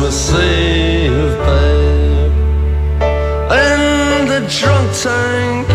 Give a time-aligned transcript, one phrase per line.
[0.00, 2.32] Christmassy Eve, babe.
[3.52, 5.68] In the drunk tank,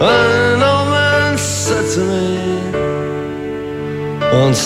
[0.00, 2.38] an old man said to me,
[4.32, 4.56] Won't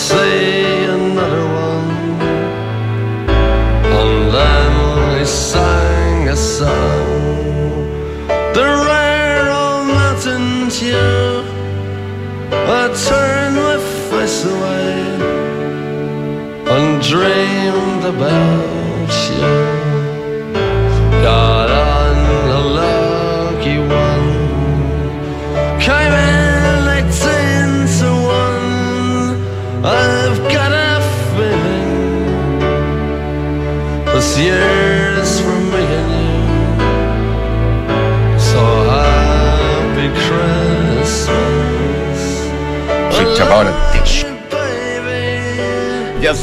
[18.15, 18.82] about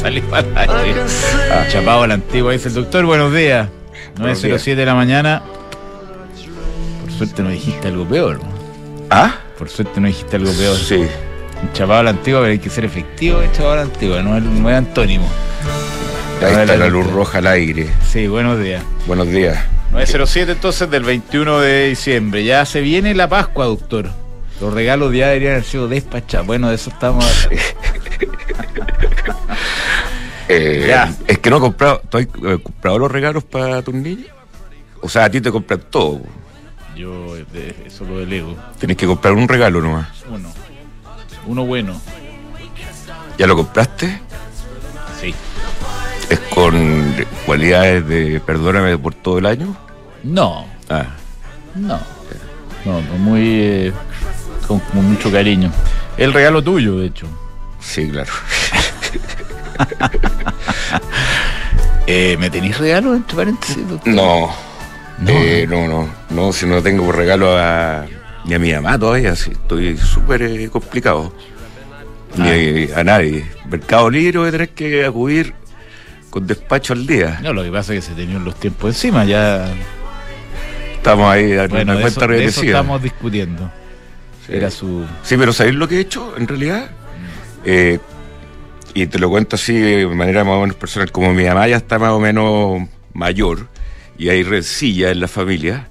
[0.01, 1.01] Salí para aire.
[1.51, 3.05] Ah, chapado a la antigua, dice el doctor.
[3.05, 3.69] Buenos días.
[4.17, 5.43] Buenos 9.07 de la mañana.
[7.01, 8.39] Por suerte no dijiste algo peor.
[9.11, 9.35] ¿Ah?
[9.59, 10.75] Por suerte no dijiste algo peor.
[10.75, 11.05] Sí.
[11.73, 14.43] Chapado a la antigua, pero hay que ser efectivo, chapado a la antigua, no es,
[14.43, 15.29] no es antónimo.
[16.43, 17.87] Ahí está la luz roja al aire.
[18.09, 18.81] Sí, buenos días.
[19.05, 19.63] Buenos días.
[19.91, 22.43] 907 entonces del 21 de diciembre.
[22.43, 24.09] Ya se viene la Pascua, doctor.
[24.59, 26.47] Los regalos ya deberían haber sido despachados.
[26.47, 27.47] Bueno, de eso estamos.
[30.53, 31.13] Eh, Ya.
[31.27, 32.01] Es que no he comprado.
[32.09, 34.27] ¿Tú has eh, comprado los regalos para tus niños?
[35.01, 36.21] O sea, a ti te compran todo.
[36.95, 38.55] Yo de- eso lo delego.
[38.79, 40.07] Tenés que comprar un regalo nomás.
[40.29, 40.49] Uno.
[41.47, 41.99] Uno bueno.
[43.37, 44.19] ¿Ya lo compraste?
[45.19, 45.33] Sí.
[46.29, 49.75] ¿Es con cualidades de perdóname por todo el año?
[50.23, 51.05] No, Ah,
[51.75, 51.99] no.
[52.85, 53.41] No, no, muy.
[53.61, 53.93] eh,
[54.67, 55.71] con, con mucho cariño.
[56.17, 57.27] El regalo tuyo, de hecho.
[57.79, 58.31] sí, claro.
[62.07, 64.13] Eh, ¿Me tenéis regalo, entre paréntesis, doctor?
[64.13, 64.49] No.
[65.19, 65.31] No.
[65.31, 66.09] Eh, no, no.
[66.29, 68.05] No, si no tengo regalo a,
[68.43, 69.51] ni a mi mamá todavía, sí.
[69.51, 71.31] Estoy súper eh, complicado.
[72.35, 73.45] Ni a nadie.
[73.69, 75.53] Mercado Libre voy a tener que acudir
[76.29, 77.39] con despacho al día.
[77.43, 79.67] No, lo que pasa es que se tenían los tiempos encima, ya.
[80.95, 83.71] Estamos ahí a Bueno, una cuenta de eso estamos discutiendo.
[84.45, 84.53] Sí.
[84.55, 85.05] Era su.
[85.23, 86.89] Sí, pero ¿sabéis lo que he hecho en realidad?
[87.63, 87.99] Eh,
[88.93, 91.11] y te lo cuento así de manera más o menos personal.
[91.11, 93.67] Como mi mamá ya está más o menos mayor
[94.17, 95.89] y hay rencilla en la familia,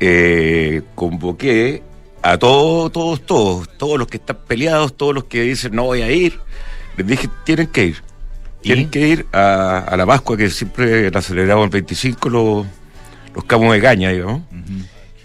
[0.00, 1.82] eh, convoqué
[2.22, 6.02] a todos, todos, todos, todos los que están peleados, todos los que dicen no voy
[6.02, 6.38] a ir,
[6.96, 7.96] les dije tienen que ir.
[8.60, 8.88] Tienen ¿Y?
[8.88, 12.66] que ir a, a la Pascua, que siempre la celebramos el 25, los,
[13.34, 14.42] los camos de caña, digamos.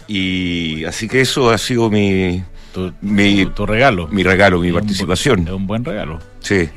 [0.06, 4.06] Y así que eso ha sido mi, Tu, Mi- tu- tu regalo.
[4.08, 5.40] mi regalo, mi Es un bu- participación.
[5.48, 6.20] Es un buen regalo.
[6.40, 6.68] Sí.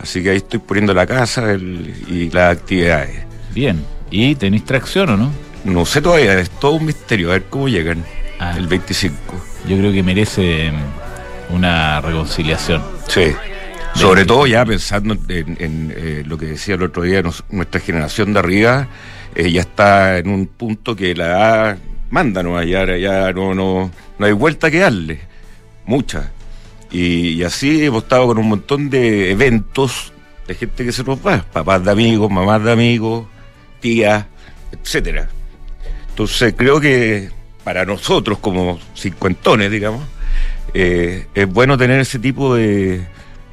[0.00, 3.24] Así que ahí estoy poniendo la casa el- y las actividades.
[3.54, 3.84] Bien.
[4.10, 5.30] ¿Y tenéis tracción o no?
[5.64, 8.04] No sé todavía, es todo un misterio, a ver cómo llegan
[8.38, 8.54] Ah.
[8.56, 9.14] el 25.
[9.68, 12.82] Yo creo que merece mm, una reconciliación.
[13.08, 13.32] Sí.
[13.94, 17.80] Sobre todo ya pensando en, en, eh, lo que decía el otro día, nos- nuestra
[17.80, 18.88] generación de arriba
[19.34, 21.78] eh, ya está en un punto que la edad
[22.08, 22.60] manda, ¿no?
[22.62, 25.20] Ya, ya no, no, no hay vuelta que darle,
[25.84, 26.30] mucha.
[26.90, 30.12] Y, y así hemos estado con un montón de eventos
[30.46, 33.26] de gente que se nos va, papás de amigos, mamás de amigos,
[33.80, 34.26] tías,
[34.72, 35.28] etcétera.
[36.08, 37.30] Entonces creo que
[37.62, 40.02] para nosotros como cincuentones, digamos,
[40.74, 43.06] eh, es bueno tener ese tipo de,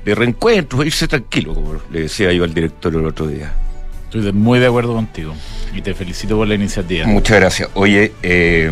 [0.04, 3.54] de reencuentros, irse tranquilo, como le decía yo al director el otro día.
[4.06, 5.36] Estoy muy de acuerdo contigo.
[5.76, 7.06] Y te felicito por la iniciativa.
[7.06, 7.70] Muchas gracias.
[7.74, 8.72] Oye, eh,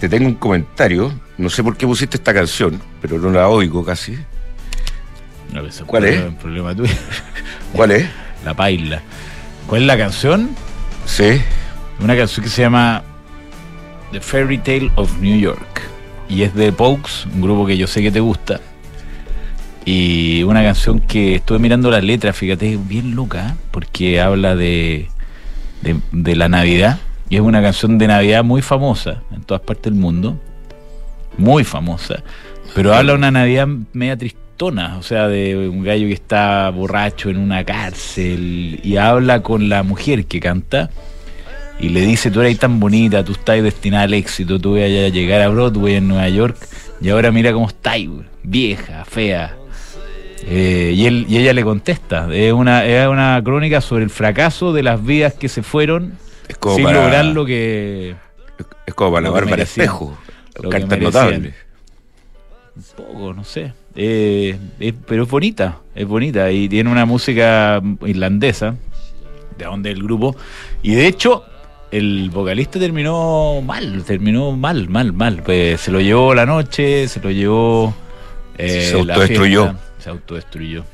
[0.00, 1.12] te tengo un comentario.
[1.38, 4.18] No sé por qué pusiste esta canción, pero no la oigo casi.
[5.52, 6.20] No, ¿Cuál es?
[6.34, 6.92] problema tuyo.
[7.72, 8.08] ¿Cuál es?
[8.44, 9.00] La paila.
[9.66, 10.50] ¿Cuál es la canción?
[11.06, 11.40] Sí.
[12.00, 13.04] Una canción que se llama
[14.10, 15.82] The Fairy Tale of New York.
[16.28, 18.60] Y es de Pokes, un grupo que yo sé que te gusta.
[19.84, 23.54] Y una canción que estuve mirando la letra, fíjate, es bien loca, ¿eh?
[23.70, 25.08] porque habla de,
[25.82, 26.98] de, de la Navidad.
[27.28, 30.40] Y es una canción de Navidad muy famosa en todas partes del mundo.
[31.38, 32.22] Muy famosa.
[32.74, 37.36] Pero habla una Navidad media tristona, o sea, de un gallo que está borracho en
[37.36, 40.90] una cárcel y habla con la mujer que canta
[41.78, 45.08] y le dice, tú eres tan bonita, tú estás destinada al éxito, tú vas a
[45.08, 46.56] llegar a Broadway en Nueva York
[47.00, 47.98] y ahora mira cómo estás,
[48.42, 49.56] vieja, fea.
[50.44, 54.72] Eh, y, él, y ella le contesta, es una, es una crónica sobre el fracaso
[54.72, 56.18] de las vidas que se fueron
[56.74, 58.14] sin para, lograr lo que...
[58.86, 59.62] es como para la Bárbara.
[59.62, 60.16] Espejo.
[60.56, 61.12] Lo que Cartas merecían.
[61.24, 61.54] notables.
[62.74, 63.72] Un poco, no sé.
[63.94, 68.74] Eh, es- pero es bonita, es bonita y tiene una música irlandesa
[69.58, 70.34] de dónde es el grupo.
[70.82, 71.44] Y de hecho,
[71.90, 75.42] el vocalista terminó mal, terminó mal, mal, mal.
[75.42, 77.94] Pues se lo llevó la noche, se lo llevó.
[78.58, 79.64] eh, Se autodestruyó.
[79.64, 80.84] fiesta, Se autodestruyó.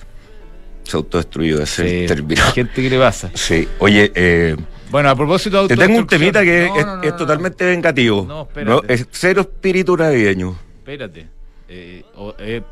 [0.85, 2.15] Se autodestruyó ese Sí.
[2.55, 3.31] Gente, ¿qué le pasa?
[3.35, 4.57] Sí, oye, eh,
[4.91, 7.17] Bueno, a propósito de te tengo un temita que No, es, no, no, es no,
[7.17, 8.25] totalmente vengativo.
[8.27, 8.95] No, espérate.
[8.95, 10.57] es cero espíritu navideño.
[10.79, 11.27] Espérate.
[11.69, 12.63] Eh, o- eh,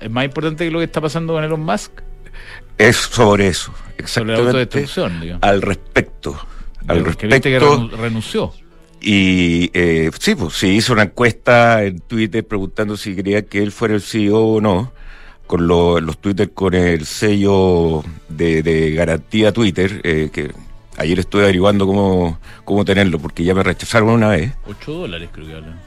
[0.00, 1.92] es más importante que lo que está pasando con Elon Musk
[2.78, 4.42] Es sobre eso, sobre la exactamente.
[4.42, 5.42] autodestrucción, digamos.
[5.42, 6.38] Al respecto.
[6.88, 7.28] Al viste que
[7.58, 7.78] respecto.
[7.78, 8.52] renu- renunció.
[9.00, 13.72] Y eh, sí, pues se hizo una encuesta en Twitter preguntando si quería que él
[13.72, 14.92] fuera el CEO o no,
[15.46, 20.52] con lo- los Twitter con el sello de, de garantía Twitter, eh, que
[20.96, 24.52] ayer estuve averiguando cómo, cómo tenerlo, porque ya me rechazaron una vez.
[24.66, 25.80] 8 dólares creo que hablan.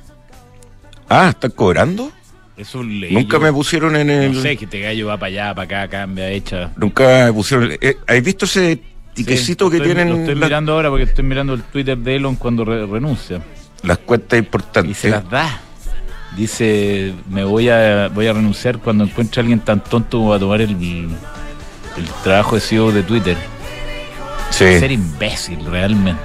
[1.09, 2.11] Ah, ¿están cobrando?
[2.57, 3.41] Eso leí Nunca yo.
[3.43, 4.33] me pusieron en el...
[4.33, 6.71] No sé, que este gallo va para allá, para acá, cambia, echa.
[6.77, 7.71] Nunca me pusieron...
[7.81, 8.81] eh, ¿Has visto ese
[9.13, 12.15] tiquecito Sí, que estoy- tienen Lo estoy mirando ahora porque estoy mirando el Twitter de
[12.15, 13.41] Elon cuando re- renuncia.
[13.83, 14.97] las cuentas Y importantes?
[14.97, 15.59] se las da.
[16.35, 20.35] Dice, me voy a voy a renunciar cuando encuentre a alguien tan tonto como va
[20.35, 23.37] a tomar el, el trabajo de CEO de Twitter.
[24.57, 24.79] Sí.
[24.79, 26.21] Ser imbécil, realmente.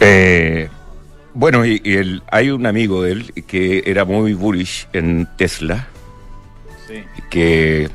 [0.00, 0.68] Eh,
[1.34, 5.86] bueno, y, y el- hay un amigo de él que era muy bullish en Tesla,
[6.88, 7.02] Sí.
[7.30, 7.88] que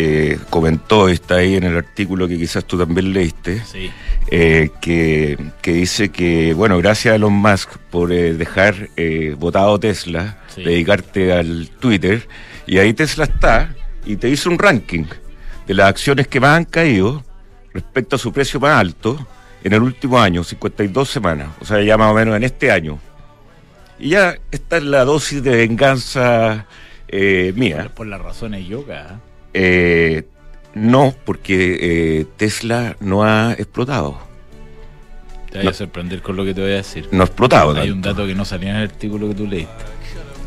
[0.00, 3.90] eh, comentó, está ahí en el artículo que quizás tú también leíste, Sí.
[4.30, 8.88] eh, que, que dice que, bueno, gracias a Elon Musk por dejar
[9.38, 10.62] votado Tesla, Sí.
[10.62, 12.28] dedicarte al Twitter,
[12.66, 13.74] y ahí Tesla está
[14.06, 15.04] y te hizo un ranking
[15.66, 17.24] de las acciones que más han caído
[17.80, 19.18] respecto a su precio más alto
[19.64, 22.98] en el último año, 52 semanas, o sea, ya más o menos en este año.
[23.98, 26.66] Y ya está en la dosis de venganza
[27.08, 27.90] eh, mía.
[27.94, 29.20] Por las razones yoga.
[29.54, 30.24] Eh,
[30.74, 31.78] no, porque
[32.20, 34.18] eh, Tesla no ha explotado.
[35.50, 35.70] Te voy No.
[35.70, 37.08] a sorprender con lo que te voy a decir.
[37.10, 37.74] No ha explotado.
[37.76, 39.72] Hay un dato que no salía en el artículo que tú leíste.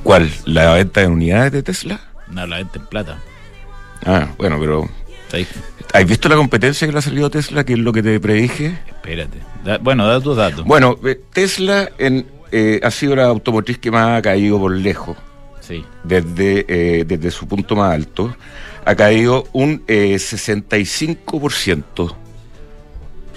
[0.04, 0.32] ¿Cuál?
[0.46, 2.00] ¿La venta de unidades de Tesla?
[2.30, 3.18] No, la venta en plata.
[4.06, 4.90] Ah, bueno, pero.
[5.34, 5.48] Ahí.
[5.94, 8.78] ¿Has visto la competencia que le ha salido Tesla, que es lo que te predije?
[8.88, 9.38] Espérate.
[9.64, 10.66] Da- bueno, da tus datos.
[10.66, 15.18] Bueno, eh, Tesla en, eh, ha sido la automotriz que más ha caído por lejos.
[15.62, 15.86] Sí.
[16.04, 18.36] desde, eh, desde su punto más alto,
[18.84, 22.16] ha caído un eh, 65%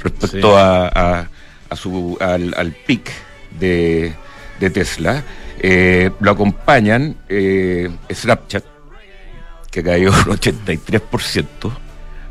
[0.02, 0.56] respecto Sí.
[0.56, 1.28] a, a-
[1.70, 3.10] a su, al, al pic
[3.58, 4.14] de,
[4.60, 5.22] de Tesla.
[5.60, 8.64] Eh, lo acompañan eh, Snapchat,
[9.70, 11.72] que ha caído un 83%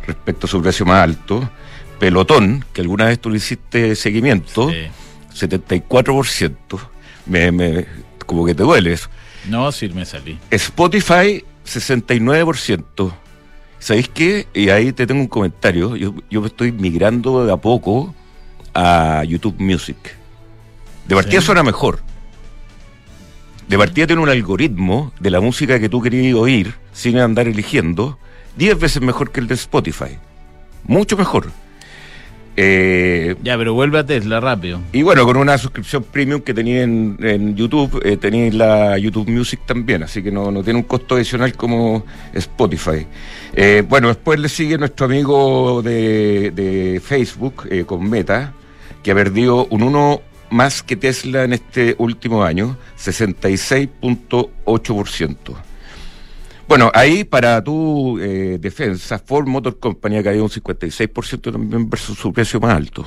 [0.06, 1.50] respecto a su precio más alto.
[2.00, 4.88] Pelotón, que alguna vez tú le hiciste seguimiento, Sí.
[5.48, 6.80] 74%.
[7.26, 7.86] Me, me,
[8.26, 9.10] como que te duele eso.
[9.50, 10.38] No, sí me salí.
[10.52, 13.14] Spotify, 69%.
[13.80, 14.48] ¿Sabéis qué?
[14.54, 15.96] Y ahí te tengo un comentario.
[15.96, 18.14] Yo, yo me estoy migrando de a poco
[18.74, 19.98] a YouTube Music.
[21.08, 21.46] De partida Sí.
[21.48, 22.00] suena mejor.
[23.68, 28.18] De partida tiene un algoritmo de la música que tú querías oír sin andar eligiendo,
[28.58, 30.18] 10 veces mejor que el de Spotify.
[30.86, 31.50] Mucho mejor.
[32.56, 34.80] Eh, Ya, pero vuelve a Tesla rápido.
[34.92, 39.28] y bueno, con una suscripción premium que tenía en, en YouTube, eh, tenéis la YouTube
[39.28, 43.08] Music también, así que no, no tiene un costo adicional como Spotify.
[43.54, 48.54] Eh, bueno, después le sigue nuestro amigo de, de Facebook eh, con Meta,
[49.02, 55.38] que ha perdido un 1 más que Tesla en este último año, 66.8%.
[56.68, 62.18] Bueno, ahí para tu eh, defensa, Ford Motor Company ha caído un 56% también versus
[62.18, 63.06] su precio más alto.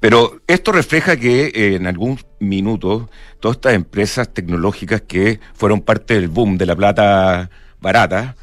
[0.00, 6.14] Pero esto refleja que eh, en algún minuto todas estas empresas tecnológicas que fueron parte
[6.14, 7.50] del boom de la plata
[7.80, 8.36] barata,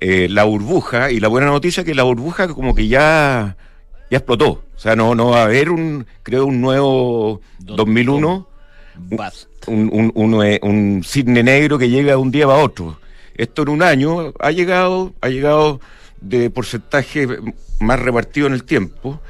[0.00, 3.56] eh, la burbuja, y la buena noticia es que la burbuja como que ya,
[4.10, 4.64] ya explotó.
[4.74, 8.48] O sea, no, no va a haber un, creo, un nuevo Dos- 2001
[9.66, 12.98] Un, un, cisne negro que llega de un día a otro.
[13.34, 15.80] Esto en un año ha llegado, ha llegado
[16.20, 17.26] de porcentaje
[17.80, 19.20] más repartido en el tiempo.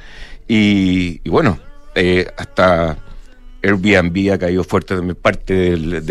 [0.47, 1.59] Y, y bueno,
[1.95, 2.97] eh, hasta
[3.63, 6.05] Airbnb ha caído fuerte también parte del,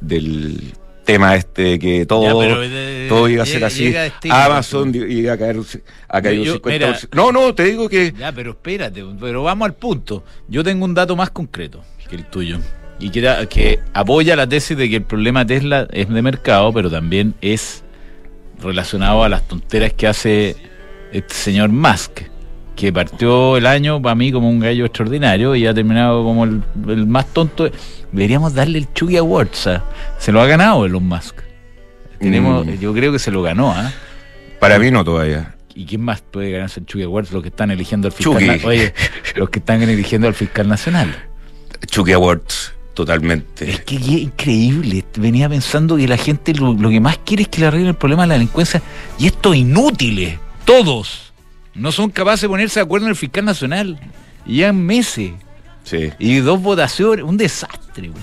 [0.00, 3.84] del tema este que todo, Ya, pero, eh, todo iba a ser así.
[3.84, 5.56] llega Amazon iba a caer,
[6.08, 6.68] ha caído Yo- 50%.
[6.72, 10.24] mira- no, no, te digo que Ya, pero espérate, pero vamos al punto.
[10.48, 12.58] Yo tengo un dato más concreto que el tuyo.
[13.00, 16.90] Y que, que apoya la tesis de que el problema Tesla es de mercado, pero
[16.90, 17.82] también es
[18.62, 20.56] relacionado a las tonteras que hace
[21.12, 22.22] este señor Musk,
[22.76, 26.62] que partió el año para mí como un gallo extraordinario y ha terminado como el,
[26.88, 27.70] el más tonto.
[28.12, 29.66] Deberíamos darle el Chucky Awards.
[29.68, 29.84] ¿ah?
[30.18, 31.36] Se lo ha ganado Elon Musk.
[32.18, 32.78] Tenemos, Mm.
[32.78, 33.70] Yo creo que se lo ganó.
[33.72, 33.92] ¿ah?
[34.60, 35.54] para mí no todavía.
[35.74, 37.32] ¿Y quién más puede ganarse el Chucky Awards?
[37.32, 38.60] Los que están eligiendo al fiscal.
[38.64, 38.94] Oye,
[39.36, 41.14] los que están eligiendo al fiscal nacional.
[41.86, 43.68] Chucky Awards, totalmente.
[43.70, 45.04] Es que qué increíble.
[45.18, 47.94] Venía pensando que la gente lo, lo que más quiere es que le arreglen el
[47.96, 48.80] problema de la delincuencia.
[49.18, 51.23] Y estos inútiles, todos,
[51.74, 53.98] no son capaces de ponerse de acuerdo en el fiscal nacional.
[54.46, 55.32] Y llevan meses.
[55.84, 57.24] Sí, Y dos votaciones.
[57.24, 58.22] Un desastre, güey.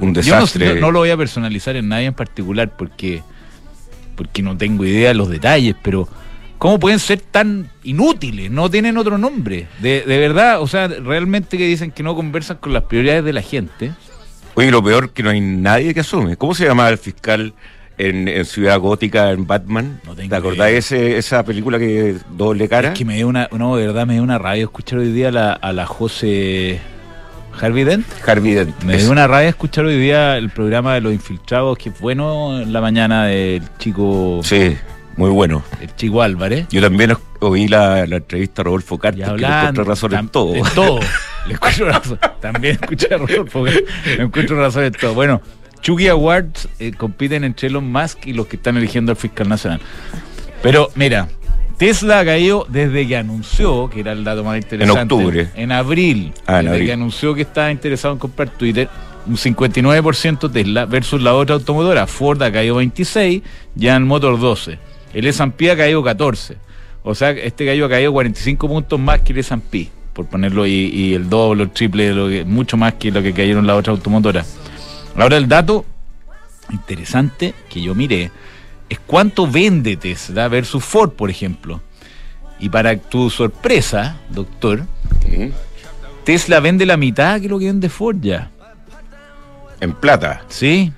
[0.00, 0.74] un Yo no, desastre.
[0.74, 3.22] no- no lo voy a personalizar en nadie en particular porque,
[4.16, 6.08] porque no tengo idea de los detalles, pero
[6.58, 8.50] ¿cómo pueden ser tan inútiles?
[8.50, 9.66] No tienen otro nombre.
[9.80, 13.32] De, de verdad, o sea, realmente que dicen que no conversan con las prioridades de
[13.32, 13.92] la gente.
[14.54, 16.36] Oye, lo peor que no hay nadie que asume.
[16.36, 17.54] ¿Cómo se llamaba el fiscal
[18.08, 20.00] en, en Ciudad Gótica, en Batman?
[20.06, 22.88] No ¿Te acordás ese, esa película que doble cara?
[22.92, 25.28] Es que me dio una, no, de verdad me dio una rabia escuchar hoy día
[25.28, 26.80] a la, a la José
[27.60, 28.06] Harvey Dent.
[28.26, 28.82] Harvey Dent.
[28.84, 32.00] Me Es- dio una rabia escuchar hoy día el programa de los infiltrados, que es
[32.00, 34.76] bueno en la mañana del chico, Sí,
[35.16, 35.62] muy bueno.
[35.80, 36.66] el chico Álvarez.
[36.70, 40.54] Yo también oí la, la entrevista a Rodolfo Carter, que le encontré razón en todo.
[40.54, 41.00] En todo.
[41.46, 42.18] Le encuentro razón.
[42.40, 43.82] También escuché a Rodolfo, le
[44.22, 45.14] encuentro razón en todo.
[45.14, 45.40] Bueno,
[45.82, 49.80] Chucky Awards eh, compiten entre Elon Musk y los que están eligiendo al fiscal nacional.
[50.62, 51.28] Pero mira,
[51.78, 55.14] Tesla ha caído desde que anunció, que era el dato más interesante.
[55.14, 55.48] octubre.
[55.54, 56.32] En abril.
[56.46, 56.86] Ah, en desde abril.
[56.86, 58.88] que anunció que estaba interesado en comprar Twitter.
[59.26, 62.06] Un 59% Tesla versus la otra automotora.
[62.06, 63.42] Ford ha caído 26,
[63.78, 64.78] General Motor 12.
[65.14, 66.56] El S&P ha caído 14.
[67.02, 70.90] O sea, este gallo ha caído 45 puntos más que el S&P, por ponerlo, y,
[70.92, 73.78] y el doble, el triple, de lo que, mucho más que lo que cayeron las
[73.78, 74.54] otras automotoras.
[75.16, 75.84] Ahora el dato
[76.70, 78.30] interesante que yo miré
[78.88, 81.80] es cuánto vende Tesla versus Ford, por ejemplo.
[82.58, 84.82] Y para tu sorpresa, doctor.
[86.24, 88.50] Tesla vende la mitad que lo que vende Ford ya.
[89.80, 90.42] En plata.
[90.48, 90.92] ¿Sí?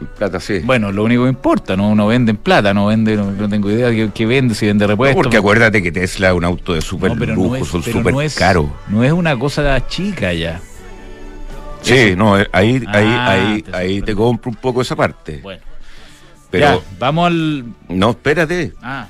[0.00, 0.60] En plata, sí.
[0.60, 3.70] Bueno, lo único que importa, no, no vende en plata, no vende, no, no tengo
[3.70, 5.22] idea de qué, vende, si vende No, repuestos.
[5.22, 8.12] porque acuérdate que Tesla es un auto de súper No, lujo, no es- son súper
[8.14, 8.66] no es- caros.
[8.88, 10.60] No es una cosa chica ya.
[11.82, 15.40] Sí, no, eh, ahí, ahí, Ah, ahí, te ahí te compro un poco esa parte.
[15.42, 15.62] Bueno,
[16.50, 17.64] pero, ya, vamos al.
[17.88, 18.72] no, espérate.
[18.82, 19.08] Ah,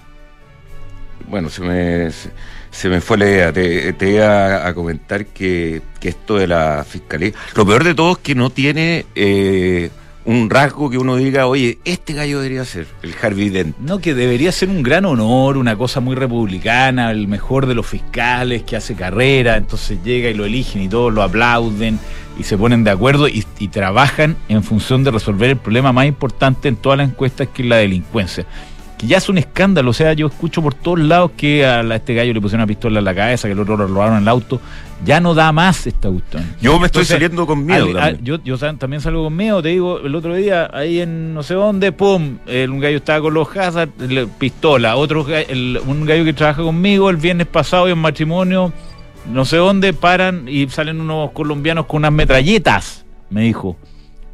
[1.29, 2.31] Bueno, se me, se,
[2.71, 3.53] se me fue la idea.
[3.53, 7.33] Te, te iba a comentar que, que esto de la fiscalía.
[7.55, 9.91] Lo peor de todo es que no tiene eh,
[10.25, 13.77] un rasgo que uno diga, oye, este gallo debería ser el Harvey Dent.
[13.79, 17.87] no, que debería ser un gran honor, una cosa muy republicana, el mejor de los
[17.87, 21.99] fiscales que hace carrera, entonces llega y lo eligen y todos lo aplauden
[22.39, 26.69] y se ponen de acuerdo y, trabajan en función de resolver el problema más importante
[26.69, 28.45] en todas las encuestas que es la delincuencia.
[28.99, 32.15] Que ya es un escándalo, o sea, yo escucho por todos lados que a este
[32.15, 34.29] gallo le pusieron una pistola en la cabeza, que el otro lo robaron en el
[34.29, 34.61] auto,
[35.05, 36.45] ya no da más esta cuestión.
[36.61, 37.87] Yo me estoy Entonces, saliendo con miedo.
[37.99, 38.39] Al- yo,
[38.79, 42.39] también salgo con miedo, te digo, el otro día, ahí en no sé dónde, pum,
[42.47, 43.91] el, un gallo estaba con los Hazard,
[44.39, 48.73] pistola, otro el- un gallo que trabaja conmigo el viernes pasado y en matrimonio,
[49.33, 53.77] no sé dónde, paran y salen unos colombianos con unas metralletas, me dijo.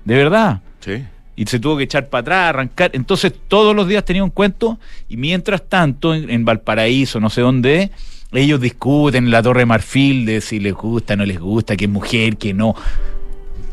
[0.04, 0.60] De verdad.
[0.80, 1.04] Sí.
[1.37, 2.90] Y se tuvo que echar para atrás, arrancar.
[2.94, 7.42] Entonces todos los días tenía un cuento y mientras tanto en, en Valparaíso, no sé
[7.42, 7.90] dónde,
[8.32, 11.87] ellos discuten en la Torre de Marfil de si les gusta, no les gusta, que
[11.87, 12.75] es mujer, que no.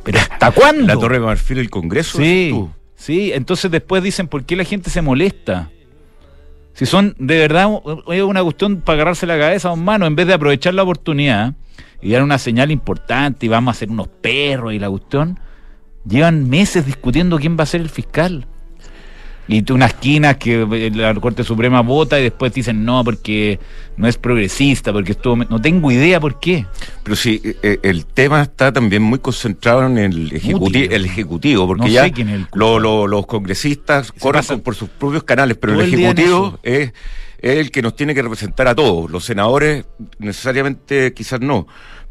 [0.04, 0.86] Pero ¿hasta cuándo?
[0.88, 2.18] La Torre de Marfil, el Congreso.
[2.18, 2.70] Sí, tú.
[2.96, 3.32] sí.
[3.34, 5.70] Entonces después dicen, ¿por qué la gente se molesta?
[6.74, 7.70] Si son de verdad
[8.10, 10.84] es una cuestión para agarrarse la cabeza a un mano, en vez de aprovechar la
[10.84, 11.54] oportunidad
[12.02, 15.40] y dar una señal importante y vamos a hacer unos perros y la cuestión,
[16.06, 18.46] llevan meses discutiendo quién va a ser el fiscal.
[19.48, 23.60] Y unas esquinas que eh, la Corte Suprema vota y después dicen no porque
[23.96, 25.36] no es progresista, porque estuvo...
[25.38, 26.66] No tengo idea por qué.
[27.04, 30.92] Pero sí, eh, el tema está también muy concentrado en el, ejecuti- Mútil.
[30.92, 35.24] el ejecutivo, porque No ya el lo- lo- los congresistas corren pasan por sus propios
[35.24, 36.92] canales, pero todo el ejecutivo es
[37.40, 39.12] el que nos tiene que representar a todos.
[39.12, 39.86] Los senadores
[40.18, 41.68] necesariamente quizás no,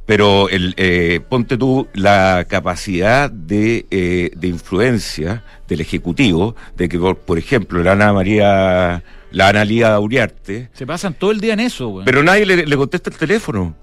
[0.07, 6.99] pero el eh, ponte tú la capacidad de, eh, de influencia del ejecutivo, de que
[6.99, 11.55] por, por ejemplo la Ana María, la Ana Lía Uriarte, Se pasan todo el día
[11.55, 12.05] en eso, güey.
[12.05, 13.75] pero nadie le, le contesta el teléfono.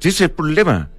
[0.00, 0.90] Sí, ese es el problema.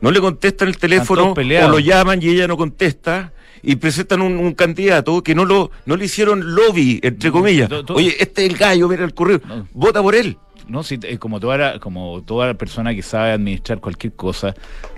[0.00, 4.36] No le contestan el teléfono o lo llaman y ella no contesta y presentan un,
[4.36, 7.68] un candidato que no lo no le hicieron lobby, entre comillas.
[7.70, 9.40] to- to- Oye, este es el gallo, mira el correo.
[9.72, 10.36] Vota por él.
[10.68, 14.54] No, si, te- como, toda, la- como toda persona que sabe administrar cualquier cosa,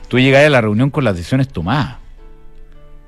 [0.08, 1.96] tú llegás a la reunión con las decisiones tomadas.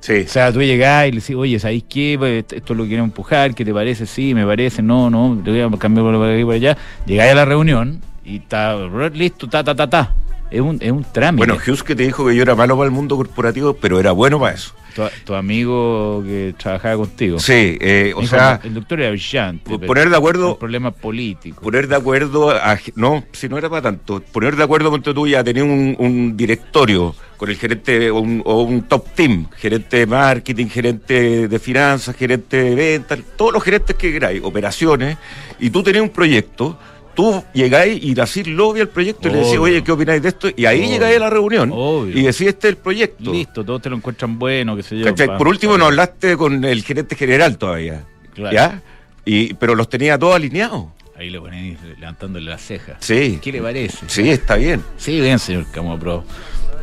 [0.01, 0.23] Sí.
[0.25, 2.15] O sea, tú llegás y le decís, oye, ¿sabéis qué?
[2.19, 4.07] Pues, Esto lo quiero empujar, ¿qué te parece?
[4.07, 6.77] Sí, me parece, no, no, te voy a cambiar por aquí por allá.
[7.07, 8.77] Llegáis a la reunión y está
[9.13, 10.15] listo, ta, ta, ta, ta.
[10.51, 11.47] Es un, es un trámite.
[11.47, 14.13] Bueno, Hughes que te dijo que yo era malo para el mundo corporativo, pero era
[14.13, 14.73] bueno para eso.
[14.95, 17.39] tu, tu amigo que trabajaba contigo.
[17.39, 19.79] Sí, eh, o Dijo, sea, el doctor era brillante.
[19.79, 21.63] poner de acuerdo Problemas políticos.
[21.63, 25.27] poner de acuerdo a, no, si no era para tanto, poner de acuerdo con tú
[25.27, 29.99] ya tenía un, un directorio con el gerente o un, o un top team, gerente
[29.99, 35.19] de marketing, gerente de finanzas, gerente de ventas, todos los gerentes que queráis, operaciones,
[35.61, 36.77] y tú tenías un proyecto,
[37.19, 40.49] tú llegáis y hacís lobby al proyecto y le decís, oye, ¿qué opináis de esto?
[40.57, 40.91] Y ahí Obvio.
[40.91, 42.17] llegáis a la reunión Obvio.
[42.17, 43.33] y decís, este es el proyecto.
[43.33, 45.13] Listo, todos te lo encuentran bueno, qué sé yo.
[45.13, 48.05] Pa- Por último, pa- no hablaste con el gerente general todavía.
[48.37, 48.55] Claro.
[48.55, 48.83] ¿Ya?
[49.25, 50.85] Y, pero los tenía todos alineados.
[51.19, 52.99] Ahí le ponen levantándole las cejas.
[53.01, 53.41] Sí.
[53.43, 53.99] ¿Qué le parece?
[54.07, 54.81] Sí, está bien.
[54.97, 56.23] Sí, bien, señor Camo Pro.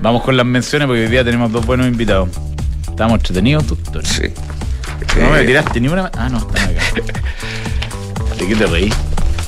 [0.01, 2.27] Vamos con las menciones porque hoy día tenemos dos buenos invitados.
[2.89, 4.05] Estamos entretenidos, doctor.
[4.05, 4.23] Sí.
[5.17, 6.11] No me Eh, tiraste ni una.
[6.13, 6.81] Ah, no, están acá.
[8.37, 8.89] ¿De qué te reí?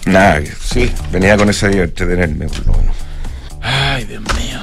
[0.07, 2.95] Nada, sí, venía con esa idea de entretenerme, por lo menos.
[3.61, 4.59] Ay, Dios mío.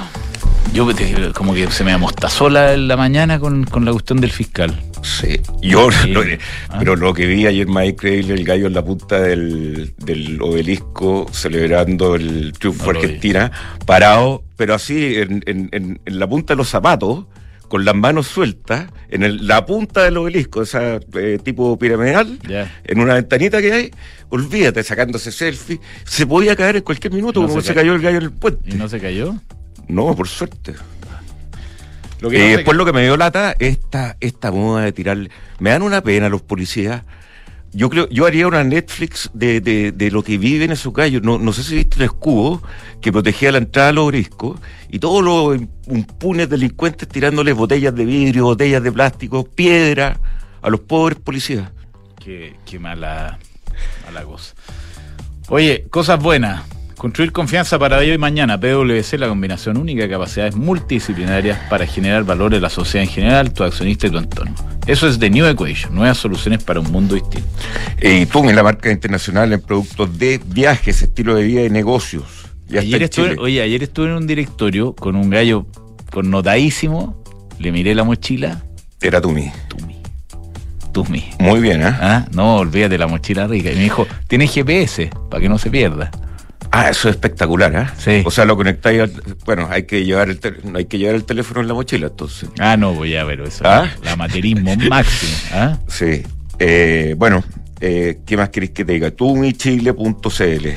[0.73, 4.19] Yo te- como que se me amostazó la, en la mañana con, con la cuestión
[4.19, 4.77] del fiscal.
[5.03, 6.09] Sí, yo, Sí.
[6.09, 6.21] lo-
[6.69, 6.77] Ah.
[6.79, 11.27] pero lo que vi ayer más increíble, el gallo en la punta del, del obelisco
[11.31, 13.05] celebrando el triunfo No vi.
[13.05, 13.51] Argentina,
[13.85, 17.25] parado, pero así en, en- en- en la punta de los zapatos,
[17.67, 22.39] con las manos sueltas, en el- la punta del obelisco, esa eh, tipo piramidal,
[22.83, 23.91] en una ventanita que hay,
[24.29, 27.93] olvídate, sacándose selfie, se podía caer en cualquier minuto, No como se se, ca- cayó
[27.95, 28.69] el gallo en el puente.
[28.69, 29.35] ¿Y no se cayó?
[29.87, 30.73] No, por suerte.
[32.21, 35.17] Lo Y después lo que me dio lata, esta, esta moda de tirar.
[35.59, 37.03] Me dan una pena los policías.
[37.75, 41.21] Yo creo, yo haría una Netflix de, de, lo que viven esos gallos.
[41.23, 42.61] No, no sé si viste el escudo
[43.01, 48.05] que protegía la entrada a los obeliscos y todos los impunes delincuentes tirándoles botellas de
[48.05, 50.21] vidrio, botellas de plástico, piedra
[50.61, 51.69] a los pobres policías.
[52.23, 53.39] Qué, qué mala,
[54.05, 54.55] mala cosa.
[55.49, 56.74] Oye, cosas buenas.
[56.97, 58.57] Construir confianza para hoy y mañana.
[58.57, 63.53] PwC, la combinación única de capacidades multidisciplinarias para generar valor en la sociedad en general,
[63.53, 64.55] tu accionista y tu entorno.
[64.87, 67.47] Eso es The New Equation, nuevas soluciones para un mundo distinto.
[67.99, 71.69] Eh, y tú en la marca internacional en productos de viajes, estilo de vida y
[71.69, 72.23] negocios.
[72.67, 75.65] Ya ayer estuve, oye, ayer estuve en un directorio con un gallo
[76.11, 77.21] connotadísimo.
[77.59, 78.63] Le miré la mochila.
[79.01, 79.51] Era Tumi.
[79.67, 79.97] Tumi.
[80.93, 81.25] Tumi.
[81.39, 81.99] Muy bien, ¿ah?
[82.01, 83.71] Ah, no, olvídate la mochila rica.
[83.71, 86.09] Y me dijo, tiene GPS para que no se pierda.
[86.71, 87.93] Ah, eso es espectacular, ¿ah?
[87.97, 88.21] Sí.
[88.25, 89.11] O sea, lo conectáis al...
[89.45, 92.49] Bueno, hay que llevar el tel- hay que llevar el teléfono en la mochila, entonces.
[92.59, 93.63] Ah, no, voy a ver eso.
[93.65, 93.89] ¿Ah?
[94.03, 95.31] La amateurismo máximo.
[95.53, 95.77] ¿ah?
[95.87, 96.23] Sí.
[96.59, 97.43] Eh, bueno,
[97.79, 99.11] eh, ¿qué más queréis que te diga?
[99.11, 100.67] Tumichile.cl.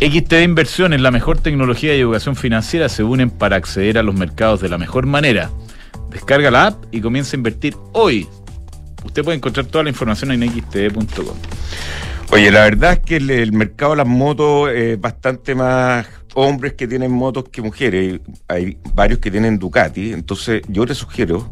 [0.00, 4.60] XTD Inversiones, la mejor tecnología y educación financiera se unen para acceder a los mercados
[4.60, 5.50] de la mejor manera.
[6.10, 8.26] Descarga la app y comienza a invertir hoy.
[9.04, 11.36] Usted puede encontrar toda la información en xtd.com.
[12.32, 16.74] Oye, la verdad es que el, el mercado de las motos es bastante más hombres
[16.74, 18.20] que tienen motos que mujeres.
[18.46, 20.12] Hay varios que tienen Ducati.
[20.12, 21.50] Entonces, yo les sugiero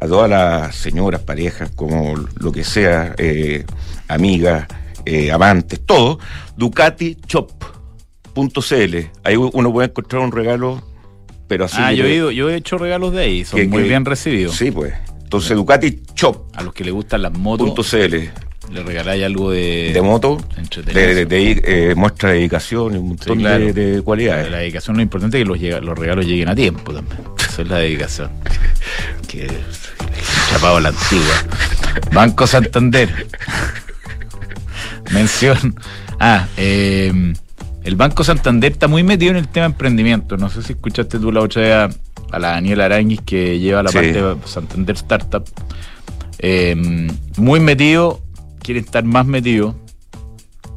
[0.00, 3.64] a todas las señoras, parejas, como lo que sea, eh,
[4.06, 4.66] amigas,
[5.06, 6.18] eh, amantes, todo,
[6.58, 8.96] DucatiShop.cl.
[9.24, 10.82] Ahí uno puede encontrar un regalo,
[11.48, 11.78] pero así.
[11.80, 14.04] ah, yo he, ido- yo he hecho regalos de ahí, son que- muy que- bien
[14.04, 14.54] recibidos.
[14.56, 14.92] Sí, pues.
[15.22, 16.58] Entonces, DucatiShop.cl.
[16.58, 17.66] A los que les gustan las motos,
[18.72, 20.38] le regaláis algo de, de moto,
[20.92, 23.64] de, de- de, eh, muestra de dedicación y un montón Sí, claro.
[23.64, 24.50] de, de cualidades.
[24.50, 27.18] La dedicación, lo importante es que los, los regalos lleguen a tiempo también.
[27.48, 28.30] Eso es la dedicación.
[29.28, 29.46] Que
[30.50, 31.34] chapado la antigua.
[32.12, 33.26] Banco Santander.
[35.12, 35.74] Mención.
[36.20, 37.12] Ah, eh,
[37.84, 40.36] el Banco Santander está muy metido en el tema emprendimiento.
[40.36, 43.82] No sé si escuchaste tú la otra vez a, a la Daniela Aranguis que lleva
[43.82, 43.96] la Sí.
[43.96, 45.44] parte de Santander Startup.
[46.38, 46.74] Eh,
[47.36, 48.20] muy metido,
[48.68, 49.74] quieren estar más metido,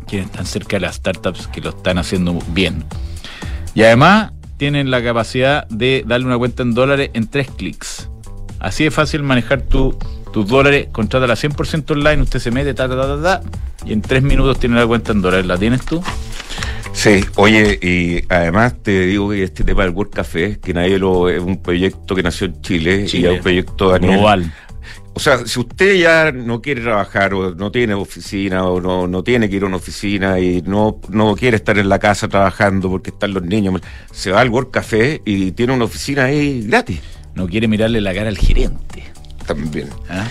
[0.08, 2.86] quieren estar cerca de las startups que lo están haciendo bien.
[3.75, 8.10] Y además tienen la capacidad de darle una cuenta en dólares en tres clics.
[8.60, 9.97] Así de fácil manejar tu,
[10.32, 13.41] tus dólares, contrátala 100% online, usted se mete, ta, ta, ta, ta,
[13.86, 15.45] y en tres minutos tiene la cuenta en dólares.
[15.45, 16.01] ¿La tienes tú?
[16.93, 21.27] Sí, oye, y además te digo que este tema del World Café, que nadie lo
[21.27, 24.54] es un proyecto que nació en Chile, y es un proyecto a nivel- Global.
[25.13, 29.23] O sea, si usted ya no quiere trabajar o no tiene oficina o no, no
[29.23, 32.89] tiene que ir a una oficina y no, no quiere estar en la casa trabajando
[32.89, 37.01] porque están los niños, se va al World Café y tiene una oficina ahí gratis
[37.35, 39.03] No quiere mirarle la cara al gerente.
[39.45, 39.89] también.
[40.09, 40.27] ¿ah?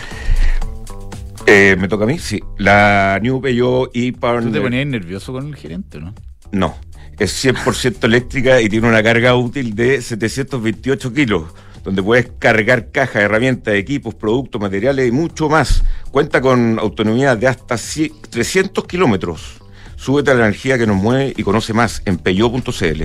[1.46, 2.18] Eh, ¿Me toca a mí?
[2.18, 2.40] Sí.
[2.58, 6.14] La New Peugeot ¿Tú te ponías nervioso con el gerente, no?
[6.52, 6.76] No,
[7.18, 11.44] es 100% eléctrica y tiene una carga útil de 728 kilos,
[11.82, 15.84] donde puedes cargar cajas, herramientas, equipos, productos, materiales y mucho más.
[16.10, 19.60] Cuenta con autonomía de hasta 100 300 kilómetros.
[19.96, 23.02] Súbete a la energía que nos mueve y conoce más en peyo.cl.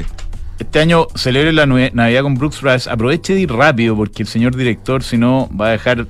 [0.60, 2.88] este año celebre la Navidad con Brooks Brothers.
[2.88, 6.08] Aproveche de ir rápido porque el señor director, si no, va a dejar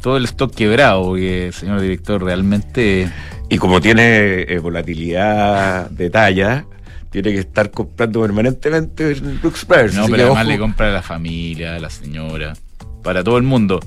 [0.00, 1.02] todo el stock quebrado.
[1.04, 3.10] Porque el señor director realmente.
[3.48, 6.64] Y como tiene eh, volatilidad de talla,
[7.10, 9.94] tiene que estar comprando permanentemente en Brooks Brothers.
[9.94, 10.52] No, pero que además ojo.
[10.52, 12.54] le compra a la familia, a la señora,
[13.02, 13.80] para todo el mundo.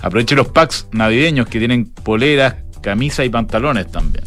[0.00, 4.24] Aproveche los packs navideños que tienen poleras, camisas y pantalones también.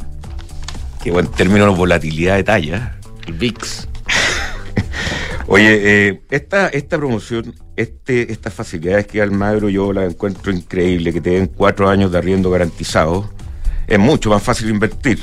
[1.04, 2.98] Qué buen término, volatilidad de talla.
[3.28, 3.88] El VIX.
[5.48, 11.22] Oye, eh, esta, esta promoción, este, estas facilidades que Almagro, yo las encuentro increíble, que
[11.22, 13.30] te den cuatro años de arriendo garantizado.
[13.88, 15.20] Es mucho más fácil invertir.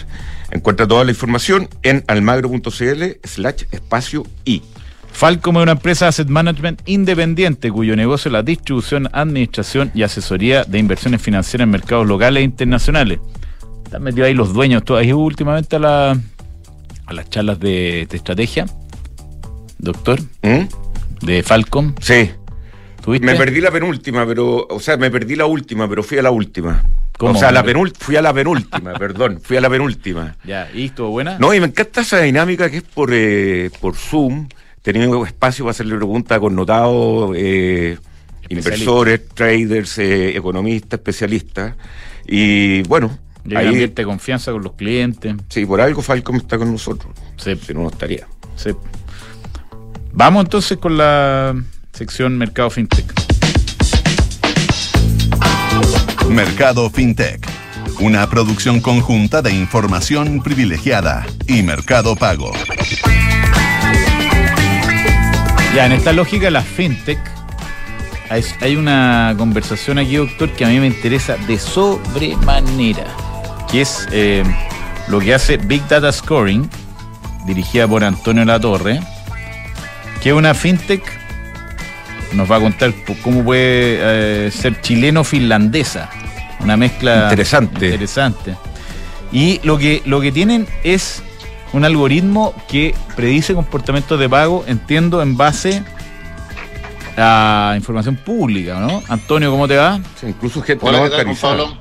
[0.52, 4.62] Encuentra toda la información en almagro.cl slash espacio y.
[5.10, 10.02] Falcom es una empresa de asset management independiente cuyo negocio es la distribución, administración y
[10.02, 13.18] asesoría de inversiones financieras en mercados locales e internacionales.
[13.84, 14.84] Están metidos ahí los dueños.
[14.84, 16.20] ¿Tú has ido últimamente a, la,
[17.06, 18.66] a las charlas de, de estrategia,
[19.78, 20.20] doctor?
[20.42, 21.26] ¿Mm?
[21.26, 21.94] De Falcom.
[22.00, 22.30] Sí.
[23.02, 23.26] ¿Tuviste?
[23.26, 26.30] Me perdí la penúltima, pero, o sea, me perdí la última, pero fui a la
[26.30, 26.84] última.
[27.22, 27.34] ¿Cómo?
[27.34, 27.62] O sea, la
[28.00, 30.34] fui a la penúltima, perdón, fui a la penúltima.
[30.42, 31.38] Ya, ¿y estuvo buena?
[31.38, 34.48] No, y me encanta esa dinámica que es por, eh, por Zoom,
[34.82, 37.96] teniendo espacio para hacerle preguntas a connotados, eh,
[38.48, 41.76] inversores, traders, eh, economistas, especialistas.
[42.26, 45.36] Y bueno, un ahí, ambiente de confianza con los clientes.
[45.48, 47.14] sí, por algo Falcom está con nosotros.
[47.36, 48.26] Sí, Si no, no estaría.
[48.56, 48.70] sí.
[50.12, 51.54] Vamos entonces con la
[51.92, 53.21] sección Mercado FinTech.
[56.28, 57.46] Mercado FinTech.
[58.00, 62.52] Una producción conjunta de información privilegiada y Mercado Pago.
[65.74, 67.18] Ya, en esta lógica, la FinTech,
[68.60, 73.06] hay, una conversación aquí, doctor, que a mí me interesa de sobremanera,
[73.70, 74.42] que es eh,
[75.08, 76.68] lo que hace Big Data Scoring,
[77.46, 79.00] dirigida por Antonio Latorre,
[80.22, 81.21] que es una FinTech,
[82.34, 82.92] nos va a contar
[83.22, 86.10] cómo puede eh, ser chileno-finlandesa,
[86.60, 87.86] una mezcla Interesante.
[87.86, 88.56] interesante.
[89.32, 91.22] Y lo que, lo que tienen es
[91.72, 95.82] un algoritmo que predice comportamientos de pago, entiendo, en base
[97.16, 99.02] a información pública, ¿no?
[99.08, 100.00] Antonio, ¿cómo te va?
[100.20, 101.36] Sí, incluso gente Hola, ¿qué tal.
[101.40, 101.78] Pablo?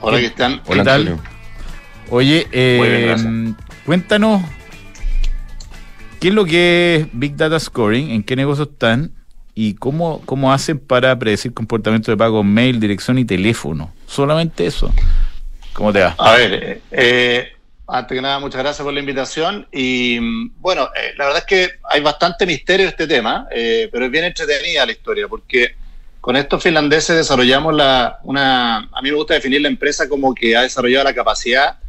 [0.00, 0.60] Hola, ¿qué están?
[0.66, 1.00] Hola, ¿Qué tal?
[1.00, 1.22] Antonio.
[2.10, 4.42] Oye, eh, bien, cuéntanos
[6.18, 9.12] qué es lo que es Big Data Scoring, en qué negocios están
[9.54, 13.92] y cómo, cómo hacen para predecir comportamiento de pago mail, dirección y teléfono.
[14.06, 14.92] Solamente eso.
[15.72, 16.14] ¿Cómo te va?
[16.18, 17.48] A ver, eh, eh,
[17.92, 19.66] antes que nada, muchas gracias por la invitación.
[19.72, 24.04] Y mm, bueno, eh, la verdad es que hay bastante misterio este tema, eh, pero
[24.04, 25.74] es bien entretenida la historia, porque
[26.20, 28.76] con estos finlandeses desarrollamos la, una.
[28.92, 31.79] A mí me gusta definir la empresa como que ha desarrollado la capacidad.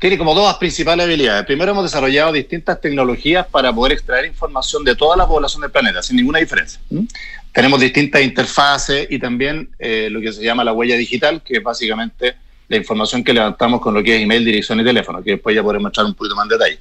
[0.00, 1.44] Tiene como dos principales habilidades.
[1.44, 6.02] Primero, hemos desarrollado distintas tecnologías para poder extraer información de toda la población del planeta,
[6.02, 6.80] sin ninguna diferencia.
[6.90, 7.06] ¿m?
[7.52, 11.62] Tenemos distintas interfaces y también eh, lo que se llama la huella digital, que es
[11.62, 12.34] básicamente
[12.68, 15.62] la información que levantamos con lo que es email, dirección y teléfono, que después ya
[15.62, 16.78] podremos entrar un poquito más en detalle.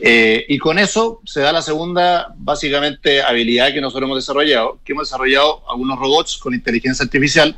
[0.00, 4.94] Eh, y con eso se da la segunda, básicamente, habilidad que nosotros hemos desarrollado, que
[4.94, 7.56] hemos desarrollado algunos robots con inteligencia artificial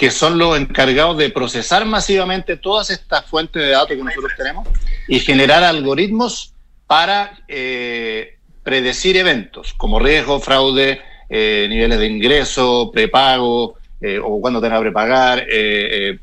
[0.00, 4.66] que son los encargados de procesar masivamente todas estas fuentes de datos que nosotros tenemos
[5.06, 6.54] y generar algoritmos
[6.86, 14.58] para eh, predecir eventos como riesgo, fraude, eh, niveles de ingreso, prepago, eh, o cuándo
[14.58, 16.18] tenés que prepagar, eh, eh,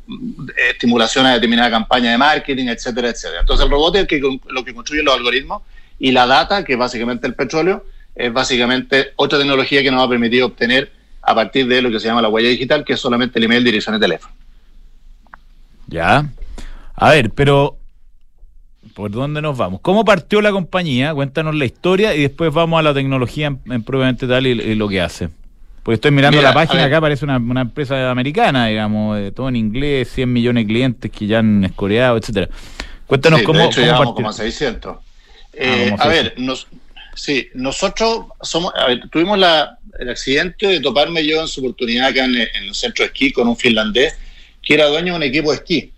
[0.71, 3.41] estimulación a determinada campaña de marketing, etcétera, etcétera.
[3.41, 5.61] Entonces el robot es el que, lo que construye los algoritmos
[5.99, 7.85] y la data, que es básicamente el petróleo,
[8.15, 10.96] es básicamente otra tecnología que nos va a permitir obtener
[11.27, 13.63] a partir de lo que se llama la huella digital, que es solamente el email,
[13.63, 14.33] dirección y teléfono.
[15.87, 16.29] Ya.
[16.95, 17.77] A ver, pero
[18.93, 19.81] ¿por dónde nos vamos?
[19.81, 21.13] ¿Cómo partió la compañía?
[21.13, 24.75] Cuéntanos la historia y después vamos a la tecnología en, en propiamente tal y, y
[24.75, 25.29] lo que hace.
[25.83, 29.49] Porque estoy mirando Mira, la página acá, parece una, una empresa americana, digamos, de todo
[29.49, 32.49] en inglés, 100 millones de clientes que ya han escoreado, etcétera.
[33.05, 34.97] Cuéntanos Sí, cómo, de hecho, cómo como a 600.
[35.53, 36.07] Eh, a 600.
[36.09, 36.67] ver, nos,
[37.17, 42.07] sí, nosotros somos, a ver, tuvimos la, el accidente de toparme yo en su oportunidad
[42.07, 44.15] acá en, en el centro de esquí con un finlandés
[44.61, 45.91] que era dueño de un equipo de esquí.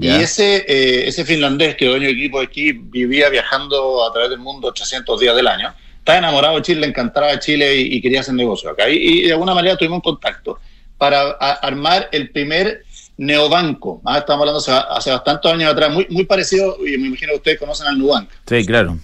[0.00, 4.28] Y ese, eh, ese finlandés que dueño de equipo de esquí vivía viajando a través
[4.30, 5.72] del mundo 800 días del año.
[5.98, 8.90] Estaba enamorado de Chile, le encantaba Chile y, y quería hacer negocio acá.
[8.90, 10.58] Y, y de alguna manera tuvimos un contacto
[10.98, 12.82] para a- armar el primer
[13.16, 14.02] neobanco.
[14.04, 17.36] Ah, estamos hablando hace, hace bastantes años atrás, muy, muy parecido, y me imagino que
[17.36, 18.28] ustedes conocen al Nubank.
[18.48, 18.98] Sí, claro.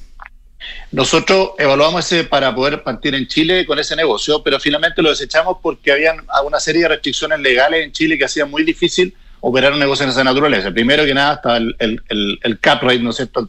[0.92, 5.58] Nosotros evaluamos ese para poder partir en Chile con ese negocio, pero finalmente lo desechamos
[5.62, 9.78] porque habían una serie de restricciones legales en Chile que hacían muy difícil operar un
[9.78, 10.70] negocio en esa naturaleza.
[10.70, 13.48] Primero que nada está el, el, el, cap rate, ¿no es cierto?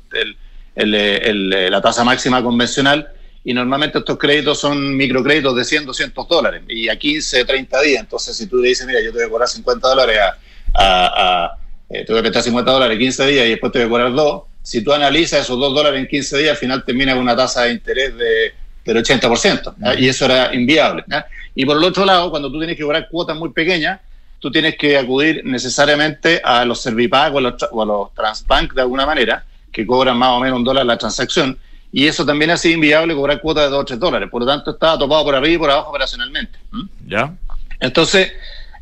[0.76, 3.10] La tasa máxima convencional
[3.44, 8.02] y normalmente estos créditos son microcréditos de 100, 200 dólares y a 15, 30 días.
[8.02, 10.38] Entonces, si tú le dices, mira, yo te voy a cobrar 50 dólares a,
[10.74, 11.58] a, a
[11.90, 14.14] eh, te voy a prestar 50 dólares 15 días y después te voy a cobrar
[14.14, 17.36] 2, si tú analizas esos 2 dólares en 15 días, al final termina con una
[17.36, 18.54] tasa de interés de,
[18.86, 20.00] del 80%, ¿ya?
[20.00, 21.04] y eso era inviable.
[21.08, 21.26] ¿ya?
[21.56, 24.00] Y por el otro lado, cuando tú tienes que cobrar cuotas muy pequeñas,
[24.40, 28.74] tú tienes que acudir necesariamente a los Servipago o a los, o a los Transbank
[28.74, 31.58] de alguna manera, que cobran más o menos un dólar la transacción,
[31.94, 34.30] y eso también ha sido inviable cobrar cuotas de 2 o 3 dólares.
[34.32, 36.58] Por lo tanto, estaba topado por arriba y por abajo operacionalmente.
[37.06, 37.34] ¿Ya?
[37.80, 38.32] Entonces,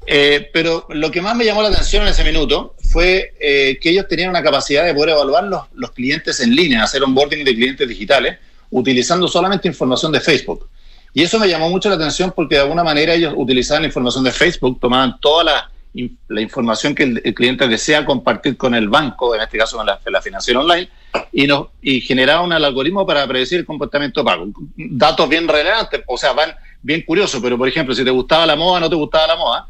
[0.06, 3.92] eh, pero lo que más me llamó la atención en ese minuto fue eh, que
[3.92, 7.54] ellos tenían una capacidad de poder evaluar los, los clientes en línea, hacer onboarding de
[7.54, 8.38] clientes digitales,
[8.72, 10.68] utilizando solamente información de Facebook.
[11.14, 14.24] Y eso me llamó mucho la atención porque de alguna manera ellos utilizaban la información
[14.24, 15.72] de Facebook, tomaban toda la,
[16.28, 19.86] la información que el, el cliente desea compartir con el banco, en este caso con
[19.86, 20.90] la, la financiera online,
[21.32, 24.48] y, nos, y generaban el algoritmo para predecir el comportamiento pago.
[24.76, 28.56] Datos bien relevantes, o sea, van bien curiosos, pero por ejemplo, si te gustaba la
[28.56, 29.68] moda, no te gustaba la moda.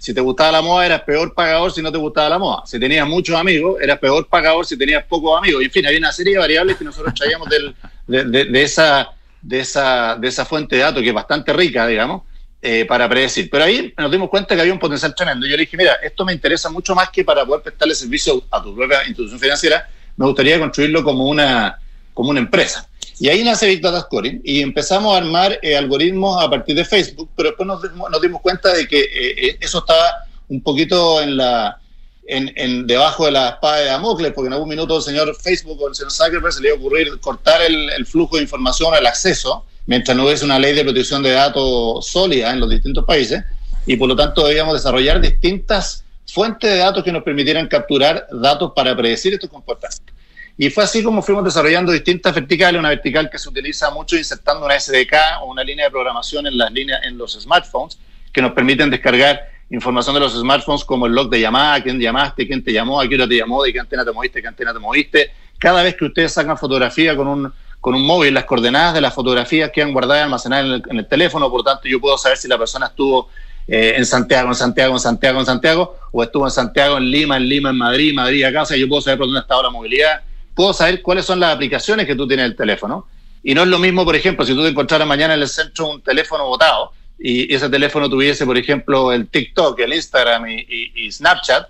[0.00, 2.62] Si te gustaba la moda, eras peor pagador si no te gustaba la moda.
[2.64, 5.60] Si tenías muchos amigos, eras peor pagador si tenías pocos amigos.
[5.60, 7.74] Y en fin, había una serie de variables que nosotros traíamos del,
[8.06, 9.10] de, de- de esa,
[9.42, 12.22] de, esa, de esa fuente de datos que es bastante rica, digamos,
[12.62, 13.50] eh, para predecir.
[13.50, 15.46] Pero ahí nos dimos cuenta que había un potencial tremendo.
[15.46, 18.62] Yo le dije, mira, esto me interesa mucho más que para poder prestarle servicio a
[18.62, 19.86] tu propia institución financiera,
[20.16, 21.78] me gustaría construirlo como una,
[22.14, 22.88] como una empresa.
[23.22, 26.86] Y ahí nace Big Data Scoring y empezamos a armar eh, algoritmos a partir de
[26.86, 31.36] Facebook, pero después nos, dimos- cuenta de que eh, eh, eso estaba un poquito en
[31.36, 31.78] la,
[32.26, 35.82] en, en debajo de la espada de Damocles, porque en algún minuto el señor Facebook
[35.82, 38.94] o el señor Zuckerberg se le iba a ocurrir cortar el, el flujo de información,
[38.94, 43.04] el acceso, mientras no hubiese una ley de protección de datos sólida en los distintos
[43.04, 43.44] países,
[43.84, 48.72] y por lo tanto debíamos desarrollar distintas fuentes de datos que nos permitieran capturar datos
[48.74, 50.14] para predecir estos comportamientos.
[50.58, 54.66] Y fue así como fuimos desarrollando distintas verticales, una vertical que se utiliza mucho insertando
[54.66, 57.98] una SDK o una línea de programación en las líneas en los smartphones
[58.32, 62.46] que nos permiten descargar información de los smartphones como el log de llamada, quién llamaste,
[62.46, 64.72] quién te llamó, a qué hora te llamó, de qué antena te moviste, qué antena
[64.72, 65.30] te moviste.
[65.58, 69.14] Cada vez que ustedes sacan fotografía con un, con un móvil, las coordenadas de las
[69.14, 72.48] fotografías quedan guardadas y almacenadas en el, teléfono, por lo tanto yo puedo saber si
[72.48, 73.28] la persona estuvo
[73.68, 77.36] eh, en Santiago, en Santiago, en Santiago, en Santiago, o estuvo en Santiago, en Lima,
[77.36, 79.70] en Lima, en Madrid, Madrid, acá, o sea, yo puedo saber por dónde estaba la
[79.70, 80.22] movilidad,
[80.60, 83.06] puedo saber cuáles son las aplicaciones que tú tienes en el teléfono.
[83.42, 85.88] Y no es lo mismo, por ejemplo, si tú te encontraras mañana en el centro
[85.88, 91.66] un teléfono botado y ese teléfono tuviese, por ejemplo, el TikTok, el Instagram y, Snapchat,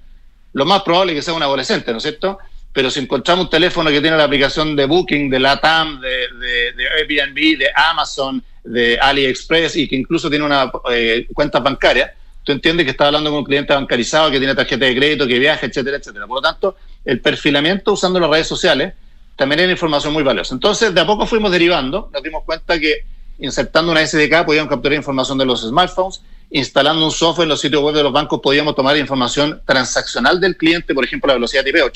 [0.54, 2.40] lo más probable es que sea un adolescente, ¿no es cierto?
[2.72, 6.72] Pero si encontramos un teléfono que tiene la aplicación de Booking, de LATAM, de, de,
[6.72, 12.50] de Airbnb, de Amazon, de AliExpress y que incluso tiene una eh, cuenta bancaria, tú
[12.50, 15.64] entiendes que está hablando con un cliente bancarizado que tiene tarjeta de crédito, que viaja,
[15.64, 16.26] etcétera, etcétera.
[16.26, 18.94] Por lo tanto, el perfilamiento usando las redes sociales
[19.36, 20.54] también era información muy valiosa.
[20.54, 23.04] Entonces, de a poco fuimos derivando, nos dimos cuenta que
[23.38, 27.82] insertando una SDK podíamos capturar información de los smartphones, instalando un software en los sitios
[27.82, 31.72] web de los bancos podíamos tomar información transaccional del cliente, por ejemplo, la velocidad de
[31.72, 31.90] tipeo,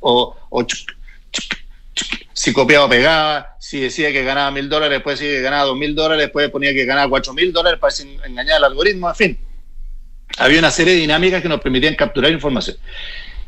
[0.00, 0.36] o,
[2.32, 5.76] si copiaba o pegaba, si decía que ganaba mil dólares, después decía que ganaba dos
[5.76, 7.92] mil dólares, después ponía que ganaba cuatro mil dólares para
[8.26, 9.38] engañar al algoritmo, en fin.
[10.38, 12.76] Había una serie de dinámicas que nos permitían capturar información.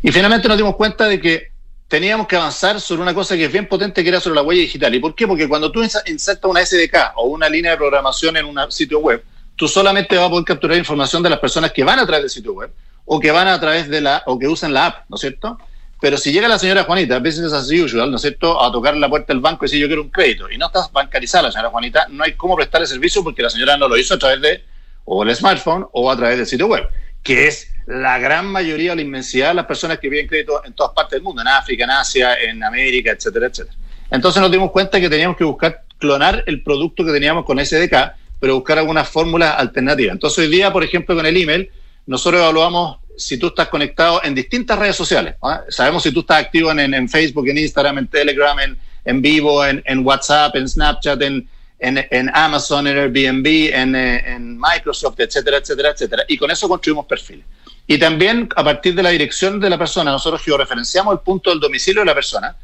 [0.03, 1.53] Y finalmente nos dimos cuenta de que
[1.87, 4.63] teníamos que avanzar sobre una cosa que es bien potente, que era sobre la huella
[4.63, 4.95] digital.
[4.95, 5.27] ¿Y por qué?
[5.29, 9.23] Porque cuando tú insertas una SDK o una línea de programación en un sitio web,
[9.57, 12.31] tú solamente vas a poder capturar información de las personas que van a través del
[12.31, 12.73] sitio web
[13.05, 15.59] o que van a través de la o que usan la app, ¿no es cierto?
[16.01, 19.09] Pero si llega la señora Juanita, business as usual, ¿no es cierto?, a tocar la
[19.09, 21.71] puerta del banco y decir yo quiero un crédito y no está bancarizada la señora
[21.71, 24.65] Juanita, no hay cómo prestarle servicio porque la señora no lo hizo a través de
[25.05, 26.89] o el smartphone o a través del sitio web,
[27.23, 30.93] que es la gran mayoría, la inmensidad de las personas que piden crédito en todas
[30.93, 33.77] partes del mundo, en África, en Asia, en América, etcétera, etcétera.
[34.11, 38.13] Entonces nos dimos cuenta que teníamos que buscar clonar el producto que teníamos con SDK,
[38.39, 40.13] pero buscar algunas fórmulas alternativas.
[40.13, 41.71] Entonces hoy día, por ejemplo, con el email,
[42.07, 45.35] nosotros evaluamos si tú estás conectado en distintas redes sociales.
[45.35, 45.57] ¿eh?
[45.69, 49.65] Sabemos si tú estás activo en, en, Facebook, en Instagram, en Telegram, en, en vivo,
[49.65, 51.49] en, en, WhatsApp, en Snapchat, en,
[51.83, 56.25] en Amazon, en Airbnb, en, Microsoft, etcétera, etcétera, etcétera.
[56.29, 57.45] Y con eso construimos perfiles.
[57.87, 61.61] Y también a partir de la dirección de la persona, nosotros georreferenciamos el punto del
[61.61, 62.57] domicilio de la persona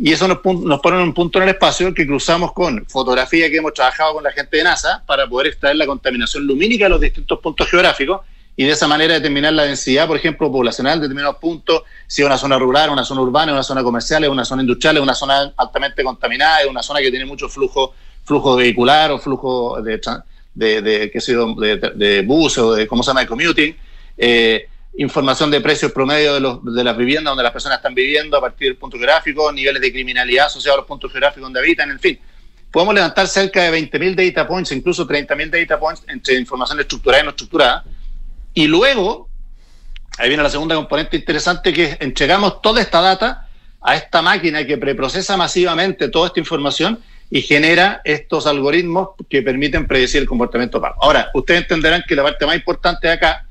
[0.00, 3.56] y eso nos, nos pone un punto en el espacio que cruzamos con fotografía que
[3.56, 7.00] hemos trabajado con la gente de NASA para poder extraer la contaminación lumínica de los
[7.00, 8.20] distintos puntos geográficos
[8.54, 12.26] y de esa manera determinar la densidad, por ejemplo, poblacional de determinados puntos, si es
[12.26, 16.02] una zona rural, una zona urbana, una zona comercial, una zona industrial, una zona altamente
[16.02, 20.00] contaminada, es una zona que tiene mucho flujo, flujo vehicular o flujo de,
[20.54, 23.76] de, de, qué sé yo, de, de bus o de, ¿cómo se llama?, de commuting.
[24.18, 28.36] Eh, información de precios promedio de, los, de las viviendas donde las personas están viviendo
[28.36, 31.90] a partir del punto geográfico, niveles de criminalidad asociados a los puntos geográficos donde habitan,
[31.90, 32.18] en fin.
[32.72, 37.24] podemos levantar cerca de 20.000 data points, incluso 30.000 data points entre información estructurada y
[37.24, 37.84] no estructurada.
[38.54, 39.28] Y luego,
[40.18, 43.48] ahí viene la segunda componente interesante, que es entregamos toda esta data
[43.80, 46.98] a esta máquina que preprocesa masivamente toda esta información
[47.30, 50.96] y genera estos algoritmos que permiten predecir el comportamiento pago.
[51.04, 53.47] Ahora, ustedes entenderán que la parte más importante de acá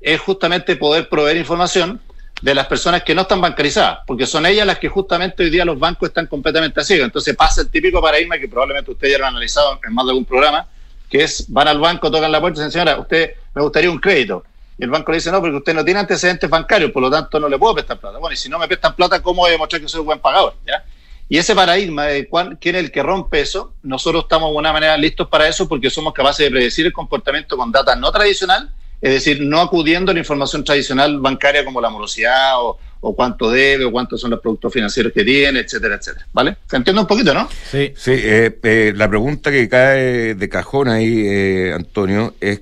[0.00, 2.00] es justamente poder proveer información
[2.40, 5.64] de las personas que no están bancarizadas, porque son ellas las que justamente hoy día
[5.64, 7.04] los bancos están completamente ciegos.
[7.04, 10.12] Entonces pasa el típico paradigma que probablemente ustedes ya lo han analizado en más de
[10.12, 10.66] algún programa,
[11.08, 13.98] que es van al banco, tocan la puerta y dicen, señora, usted me gustaría un
[13.98, 14.44] crédito.
[14.78, 17.38] Y el banco le dice, no, porque usted no tiene antecedentes bancarios, por lo tanto
[17.38, 18.16] no le puedo prestar plata.
[18.16, 20.20] Bueno, y si no me prestan plata, ¿cómo voy a demostrar que soy un buen
[20.20, 20.54] pagador?
[20.66, 20.82] ¿Ya?
[21.28, 24.72] Y ese paradigma de cuál, quién es el que rompe eso, nosotros estamos de alguna
[24.72, 28.72] manera listos para eso porque somos capaces de predecir el comportamiento con data no tradicional
[29.00, 32.78] es decir, no acudiendo a la información tradicional bancaria como la morosidad o,
[33.16, 36.26] cuánto debe o cuántos son los productos financieros que tiene, etcétera, etcétera.
[36.34, 36.58] ¿Vale?
[36.68, 37.48] ¿Se entiende un poquito, no?
[37.70, 37.92] Sí.
[37.96, 42.60] Sí, eh, eh, la pregunta que cae de cajón ahí, eh, Antonio, es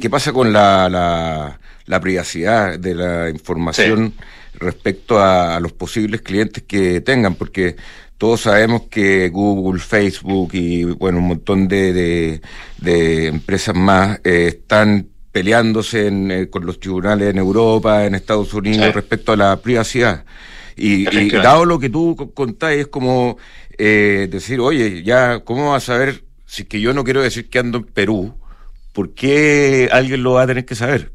[0.00, 4.14] qué pasa con la, la, privacidad de la información
[4.54, 7.74] respecto a, los posibles clientes que tengan, porque
[8.16, 12.40] todos sabemos que Google, Facebook y bueno un montón de,
[12.78, 19.32] de, empresas más están peleándose eh, con los tribunales en Europa, en Estados Unidos, respecto
[19.32, 20.24] a la privacidad.
[20.76, 23.36] Y, dado lo que tú contás, es como
[23.76, 27.58] eh, decir, oye, ya, ¿cómo vas a saber si que yo no quiero decir que
[27.58, 28.38] ando en Perú?
[28.92, 31.10] ¿Por qué alguien lo va a tener que saber?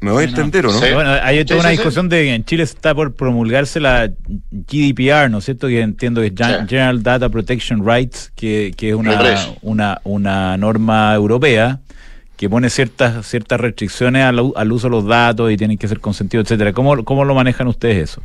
[0.00, 0.80] ¿Me voy a entender o no?
[0.80, 4.10] Bueno, hay toda una discusión de que en Chile está por promulgarse la
[4.50, 5.68] GDPR, ¿no es cierto?
[5.68, 11.14] Que entiendo que es General Data Protection Rights, que, que es una, una, una norma
[11.14, 11.78] europea
[12.36, 16.46] que pone ciertas ciertas restricciones al, uso de los datos y tienen que ser consentidos,
[16.46, 16.72] etcétera.
[16.72, 18.22] ¿Cómo, ¿Cómo lo manejan ustedes eso?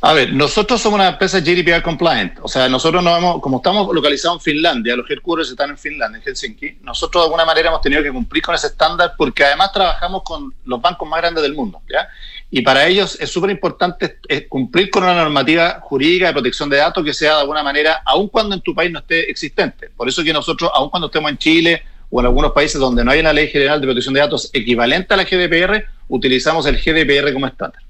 [0.00, 3.92] A ver, nosotros somos una empresa GDPR compliant, o sea, nosotros no hemos, como estamos
[3.92, 7.80] localizados en Finlandia, los headquarters están en Finlandia, en Helsinki, nosotros de alguna manera hemos
[7.80, 11.54] tenido que cumplir con ese estándar porque además trabajamos con los bancos más grandes del
[11.54, 12.06] mundo, ¿ya?
[12.48, 16.76] Y para ellos es súper importante eh, cumplir con una normativa jurídica de protección de
[16.76, 19.90] datos que sea de alguna manera, aun cuando en tu país no esté existente.
[19.96, 23.10] Por eso que nosotros, aun cuando estemos en Chile o en algunos países donde no
[23.10, 27.32] hay una ley general de protección de datos equivalente a la GDPR, utilizamos el GDPR
[27.32, 27.82] como estándar.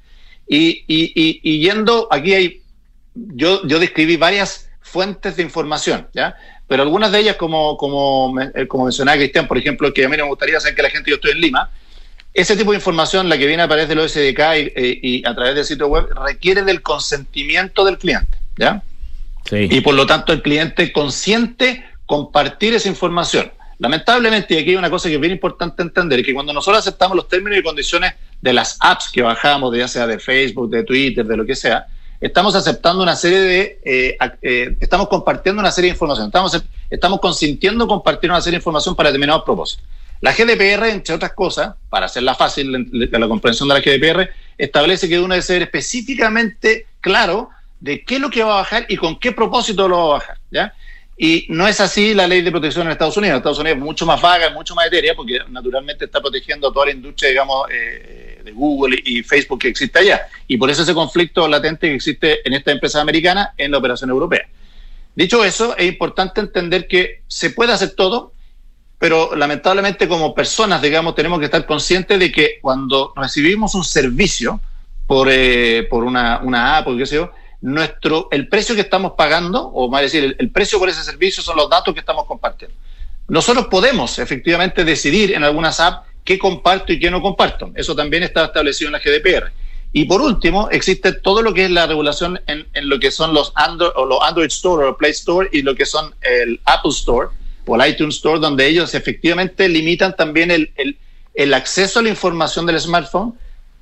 [0.47, 2.63] Y, y, y, yendo, aquí hay,
[3.15, 6.37] yo, yo describí varias fuentes de información, ¿ya?
[6.67, 10.17] Pero algunas de ellas, como, como, eh, como mencionaba Cristian, por ejemplo, que a mí
[10.17, 11.71] me gustaría saber que la gente, yo estoy en Lima,
[12.35, 14.41] ese tipo de información, la que viene a través del OSDK
[14.77, 18.83] y, y, a través del sitio web, requiere del consentimiento del cliente, ¿ya?
[19.49, 19.69] Sí.
[19.71, 23.51] Y por lo tanto el cliente consiente compartir esa información.
[23.79, 27.17] Lamentablemente, y aquí hay una cosa que es bien importante entender, que cuando nosotros aceptamos
[27.17, 31.25] los términos y condiciones de las apps que bajamos, ya sea de Facebook, de Twitter,
[31.25, 31.87] de lo que sea,
[32.21, 36.61] estamos aceptando una serie de, eh, eh, estamos compartiendo una serie de información, estamos,
[36.91, 39.85] estamos consintiendo compartir una serie de información para determinados propósitos.
[40.21, 45.09] La GDPR, entre otras cosas, para hacerla fácil la, la comprensión de la GDPR, establece
[45.09, 48.97] que uno debe ser específicamente claro de qué es lo que va a bajar y
[48.97, 50.39] con qué propósito lo va a bajar.
[50.51, 50.75] ¿ya?
[51.21, 53.33] Y no es así la ley de protección en Estados Unidos.
[53.33, 56.73] En Estados Unidos es mucho más vaga, mucho más etérea, porque naturalmente está protegiendo a
[56.73, 60.29] toda la industria, digamos, eh, de Google y Facebook que existe allá.
[60.47, 64.11] Y por eso ese conflicto latente que existe en esta empresa americana en la operación
[64.11, 64.47] europea.
[65.17, 68.33] Dicho eso, es importante entender que se puede hacer todo,
[69.01, 74.61] pero lamentablemente como personas, digamos, tenemos que estar conscientes de que cuando recibimos un servicio
[75.09, 79.13] por, eh, por una, una app o qué sé yo, nuestro, el precio que estamos
[79.17, 82.77] pagando, o más decir, el, precio por ese servicio son los datos que estamos compartiendo.
[83.27, 87.71] Nosotros podemos efectivamente decidir en algunas apps qué comparto y qué no comparto.
[87.75, 89.51] Eso también está establecido en la GDPR.
[89.93, 93.35] Y por último, existe todo lo que es la regulación en, en lo que son
[93.35, 96.91] los Android, o los Android Store o Play Store y lo que son el Apple
[96.91, 97.29] Store
[97.67, 100.99] o el iTunes Store, donde ellos efectivamente limitan también el, el,
[101.35, 103.35] el acceso a la información del smartphone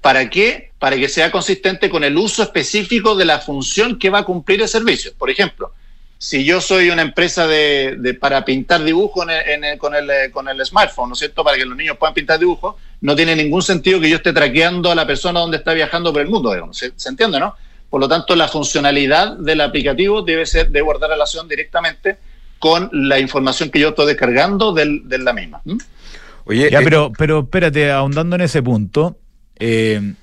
[0.07, 0.71] ¿Para qué?
[0.79, 4.63] Para que sea consistente con el uso específico de la función que va a cumplir
[4.63, 5.11] el servicio.
[5.19, 5.73] Por ejemplo,
[6.17, 11.15] si yo soy una empresa de, para pintar dibujos con, el, con el smartphone, ¿no
[11.15, 11.43] es cierto?
[11.43, 14.93] Para que los niños puedan pintar dibujos, no tiene ningún sentido que yo esté traqueando
[14.93, 17.57] a la persona donde está viajando por el mundo, ¿Se, entiende, no?
[17.91, 22.17] Por lo tanto, la funcionalidad del aplicativo debe ser de guardar relación directamente
[22.61, 25.63] con la información que yo estoy descargando de la misma.
[26.45, 29.17] Oye, ya, eh, pero, pero espérate, ahondando en ese punto,
[29.59, 30.15] eh,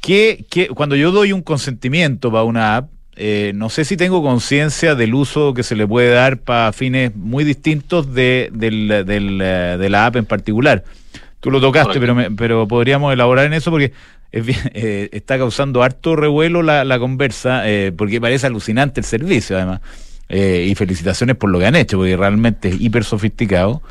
[0.00, 4.94] que, cuando yo doy un consentimiento para una app, eh, no sé si tengo conciencia
[4.94, 10.16] del uso que se le puede dar para fines muy distintos de, de la app
[10.16, 10.84] en particular.
[11.40, 13.92] Tú lo tocaste, pero, pero podríamos elaborar en eso porque
[14.32, 19.80] eh, está causando harto revuelo la, la conversa, eh, porque parece alucinante el servicio además.
[20.30, 23.82] Eh, y felicitaciones por lo que han hecho, porque realmente es hiper sofisticado.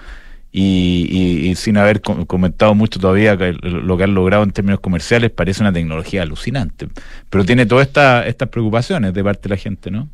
[0.60, 4.80] Y, y- y sin haber com- comentado mucho todavía lo que han logrado en términos
[4.80, 6.88] comerciales, parece una tecnología alucinante.
[7.30, 10.08] Pero tiene todas esta- estas preocupaciones de parte de la gente, ¿no?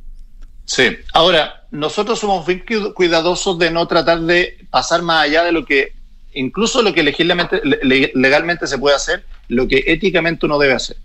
[0.65, 0.97] Sí.
[1.13, 5.63] Ahora, nosotros somos bien cu- cuidadosos de no tratar de pasar más allá de lo
[5.63, 5.93] que,
[6.33, 10.97] incluso lo que legislamente- le- legalmente se puede hacer, lo que éticamente uno debe hacer.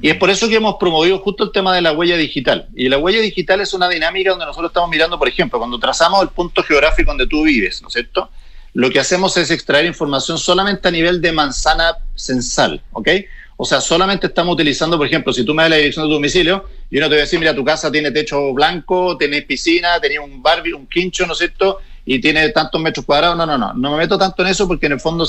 [0.00, 2.68] Y es por eso que hemos promovido justo el tema de la huella digital.
[2.74, 6.22] Y la huella digital es una dinámica donde nosotros estamos mirando, por ejemplo, cuando trazamos
[6.22, 8.30] el punto geográfico donde tú vives, ¿no es cierto?
[8.76, 13.08] Lo que hacemos es extraer información solamente a nivel de manzana censal, ¿ok?
[13.56, 16.14] O sea, solamente estamos utilizando, por ejemplo, si tú me das la dirección de tu
[16.16, 19.98] domicilio, yo no te voy a decir, mira, tu casa tiene techo blanco, tenés piscina,
[19.98, 21.78] tenés un barbie, un quincho, ¿no es cierto?
[22.04, 23.34] Y tiene tantos metros cuadrados.
[23.36, 23.72] No, no, no.
[23.72, 25.26] No me meto tanto en eso porque en el fondo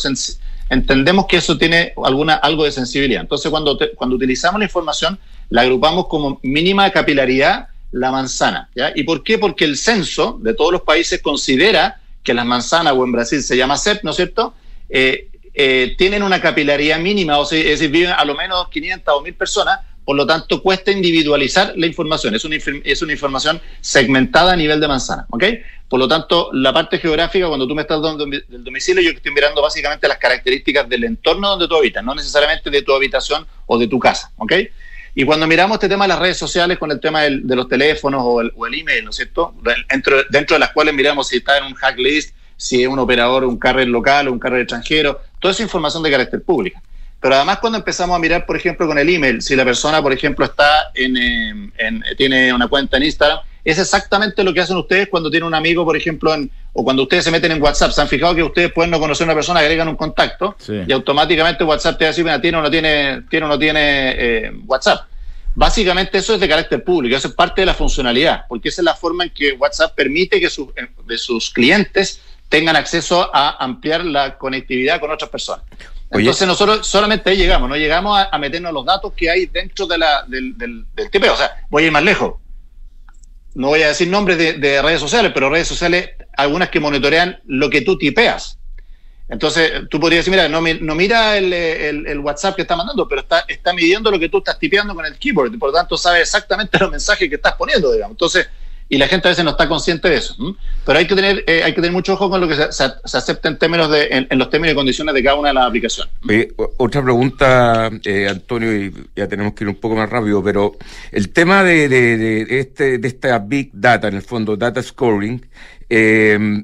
[0.70, 3.22] entendemos que eso tiene alguna, algo de sensibilidad.
[3.22, 5.18] Entonces, cuando, te- cuando utilizamos la información,
[5.50, 8.70] la agrupamos como mínima capilaridad la manzana.
[8.76, 8.92] ¿ya?
[8.94, 9.38] ¿Y por qué?
[9.40, 13.56] Porque el censo de todos los países considera que las manzanas, o en Brasil se
[13.56, 14.54] llama CEP, ¿no es cierto?
[14.90, 19.14] Eh, eh, tienen una capilaridad mínima, o sea, es decir, viven a lo menos 500
[19.16, 23.62] o 1000 personas, por lo tanto cuesta individualizar la información, es una, es una información
[23.80, 25.44] segmentada a nivel de manzana, ¿ok?
[25.88, 29.32] Por lo tanto, la parte geográfica, cuando tú me estás dando del domicilio, yo estoy
[29.32, 33.78] mirando básicamente las características del entorno donde tú habitas, no necesariamente de tu habitación o
[33.78, 34.52] de tu casa, ¿ok?
[35.20, 38.22] Y cuando miramos este tema de las redes sociales con el tema de los teléfonos
[38.24, 39.52] o el, email, ¿no es cierto?
[39.90, 40.16] Dentro,
[40.56, 43.58] de las cuales miramos si está en un hack list, si es un operador, un
[43.58, 46.84] carrier local o un carrier extranjero, toda esa información de carácter pública.
[47.20, 50.14] Pero además cuando empezamos a mirar, por ejemplo, con el email, si la persona, por
[50.14, 54.78] ejemplo, está en, eh, en- tiene una cuenta en Instagram, es exactamente lo que hacen
[54.78, 57.90] ustedes cuando tienen un amigo, por ejemplo, en, o cuando ustedes se meten en WhatsApp.
[57.92, 60.74] ¿Se han fijado que ustedes pueden no conocer a una persona, agregan un contacto Sí.
[60.88, 63.58] y automáticamente WhatsApp te va a decir, mira, tiene o no tiene, tiene, o no
[63.58, 63.80] tiene
[64.16, 65.08] eh, WhatsApp?
[65.56, 68.86] Básicamente eso es de carácter público, eso es parte de la funcionalidad, porque esa es
[68.86, 73.58] la forma en que WhatsApp permite que sus- eh, de sus clientes tengan acceso a
[73.64, 75.66] ampliar la conectividad con otras personas.
[76.12, 76.22] Oye.
[76.22, 79.88] Entonces nosotros solamente ahí llegamos, no llegamos a, a meternos los datos que hay dentro
[79.88, 81.34] de la, del, del, del TPO.
[81.34, 82.36] O sea, voy a ir más lejos.
[83.58, 87.40] No voy a decir nombres de, de redes sociales, pero redes sociales, algunas que monitorean
[87.46, 88.60] lo que tú tipeas.
[89.30, 93.08] Entonces, tú podrías decir, mira, no, no mira el, el- el WhatsApp que está mandando,
[93.08, 95.76] pero está, está midiendo lo que tú estás tipeando con el keyboard, y por lo
[95.76, 98.14] tanto sabe exactamente los mensajes que estás poniendo, digamos.
[98.14, 98.48] Entonces,
[98.90, 100.36] y la gente a veces no está consciente de eso.
[100.86, 102.94] Pero hay que tener, eh, hay que tener mucho ojo con lo que se, se-
[103.04, 105.54] se acepta en términos de, en, en los términos y condiciones de cada una de
[105.56, 106.14] las aplicaciones.
[106.78, 110.78] Otra pregunta, eh, Antonio, y ya tenemos que ir un poco más rápido, pero
[111.12, 115.46] el tema de, de, de este, de esta Big Data, en el fondo, Data Scoring,
[115.90, 116.64] eh,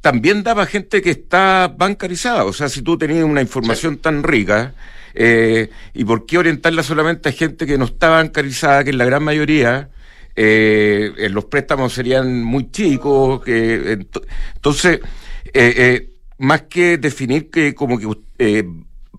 [0.00, 2.44] también daba gente que está bancarizada.
[2.44, 4.72] O sea, si tú tenías una información tan rica,
[5.14, 9.04] eh, ¿y por qué orientarla solamente a gente que no está bancarizada, que en la
[9.04, 9.90] gran mayoría
[10.36, 13.42] eh, eh, los préstamos serían muy chicos?
[13.44, 14.24] Que, ento-
[14.56, 15.00] entonces,
[15.46, 18.08] eh, eh, más que definir que como que
[18.38, 18.64] eh,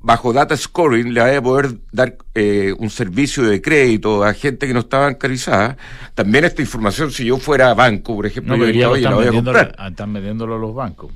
[0.01, 4.67] bajo data scoring le vaya a poder dar eh, un servicio de crédito a gente
[4.67, 5.77] que no está bancarizada,
[6.13, 9.15] también esta información, si yo fuera banco, por ejemplo, No, yo diría, oye, la están
[9.15, 9.89] voy a vendiéndolo, comprar.
[9.91, 11.11] están vendiéndolo a los bancos.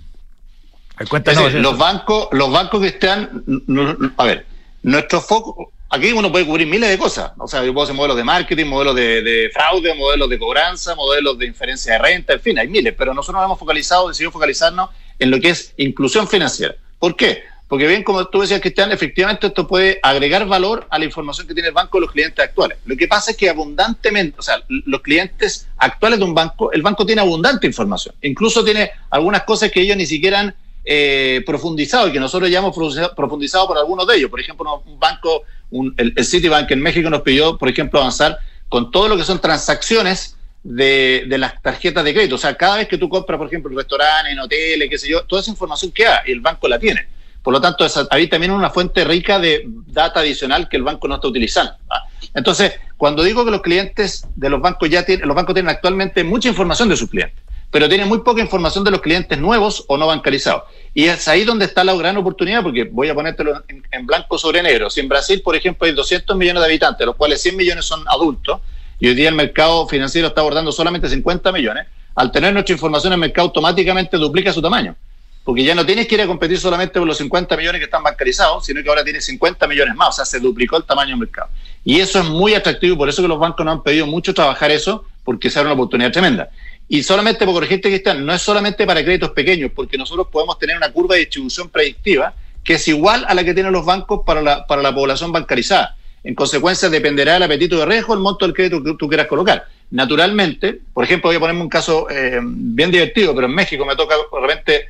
[1.00, 4.46] Es decir, los bancos, los bancos que están, no- no- a ver,
[4.84, 7.32] nuestro foco, aquí uno puede cubrir miles de cosas.
[7.38, 10.96] O sea, yo puedo hacer modelos de marketing, modelos de, de fraude, modelos de cobranza,
[10.96, 14.34] modelos de inferencia de renta, en fin, hay miles, pero nosotros nos hemos focalizado, decidimos
[14.34, 16.76] focalizarnos en lo que es inclusión financiera.
[16.98, 17.44] ¿Por qué?
[17.70, 21.54] Porque bien, como tú decías, Cristian, efectivamente esto puede agregar valor a la información que
[21.54, 22.80] tiene el banco de los clientes actuales.
[22.86, 26.82] Lo que pasa es que abundantemente, o sea, los clientes actuales de un banco, el
[26.82, 28.16] banco tiene abundante información.
[28.24, 32.60] Incluso tiene algunas cosas que ellos ni siquiera han eh, profundizado y que nosotros ya
[32.60, 34.30] hemos profundiza- profundizado por algunos de ellos.
[34.30, 38.38] Por ejemplo, un banco, un- el, el Citibank en México nos pidió, por ejemplo, avanzar
[38.70, 42.36] con todo lo que son transacciones de, de las tarjetas de crédito.
[42.36, 45.10] O sea, cada vez que tú compras, por ejemplo, en restaurantes, en hoteles, qué sé
[45.10, 47.08] yo, toda esa información queda y el banco la tiene.
[47.42, 51.08] Por lo tanto, esa, ahí también una fuente rica de data adicional que el banco
[51.08, 51.72] no está utilizando.
[51.90, 52.04] ¿ah?
[52.34, 56.24] Entonces, cuando digo que los clientes de los bancos ya tienen, los bancos tienen actualmente
[56.26, 57.42] mucha información de sus clientes,
[57.72, 60.64] pero tienen muy poca información de los clientes nuevos o no bancarizados.
[60.94, 64.64] Y es ahí donde está la gran oportunidad, porque voy a ponértelo en, blanco sobre
[64.64, 64.90] negro.
[64.90, 68.04] Si en Brasil, por ejemplo, hay 200 millones de habitantes, los cuales 100 millones son
[68.08, 68.60] adultos,
[69.00, 73.14] y hoy día el mercado financiero está abordando solamente 50 millones, al tener nuestra información
[73.14, 74.96] el mercado automáticamente duplica su tamaño.
[75.44, 78.04] Porque ya no tienes que ir a competir solamente por los 50 millones que están
[78.04, 81.20] bancarizados, sino que ahora tienes 50 millones más, o sea, se duplicó el tamaño del
[81.20, 81.50] mercado.
[81.86, 84.72] Y eso es muy atractivo, por eso que los bancos nos han pedido mucho trabajar
[84.72, 86.50] eso, porque será una oportunidad tremenda.
[86.92, 90.76] Y solamente por corregirte, Cristian, no es solamente para créditos pequeños, porque nosotros podemos tener
[90.76, 92.34] una curva de distribución predictiva
[92.64, 95.96] que es igual a la que tienen los bancos para la, para la población bancarizada.
[96.24, 99.66] En consecuencia, dependerá del apetito de riesgo el monto del crédito que tú quieras colocar.
[99.92, 103.96] naturalmente, por ejemplo, voy a ponerme un caso eh, bien divertido, pero en México me
[103.96, 104.90] toca, de repente,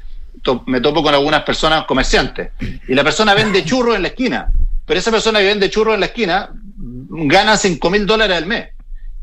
[0.68, 2.52] me topo con algunas personas comerciantes
[2.88, 4.48] y la persona vende churros en la esquina,
[4.86, 8.70] pero esa persona que vende churros en la esquina gana 5 mil dólares al mes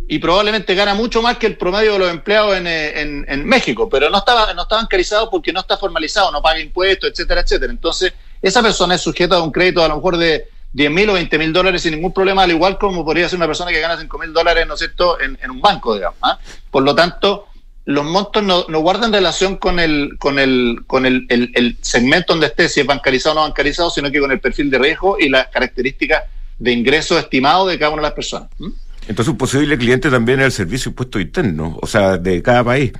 [0.08, 4.08] y probablemente gana mucho más que el promedio de los empleados en, eh, México, pero
[4.08, 7.72] no estaba, no está bancarizado porque no está formalizado, no paga impuestos, etcétera, etcétera.
[7.72, 11.14] Entonces, esa persona es sujeta a un crédito a lo mejor de 10 mil o
[11.14, 13.98] 20 mil dólares sin ningún problema, al igual como podría ser una persona que gana
[13.98, 16.18] 5 mil dólares, ¿no es cierto?, en, un banco, digamos.
[16.22, 16.38] ¿ah?
[16.70, 17.46] Por lo tanto,
[17.86, 22.48] los montos no, guardan relación con el, con el, con el, el- el segmento donde
[22.48, 25.28] esté, si es bancarizado o no bancarizado, sino que con el perfil de riesgo y
[25.28, 26.24] las características
[26.58, 28.48] de ingreso estimado de cada una de las personas.
[28.60, 28.70] ¿m?
[29.08, 32.64] Entonces, un posible cliente también es el servicio de impuestos internos, o sea, de cada
[32.64, 32.92] país,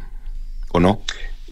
[0.70, 1.02] ¿o no?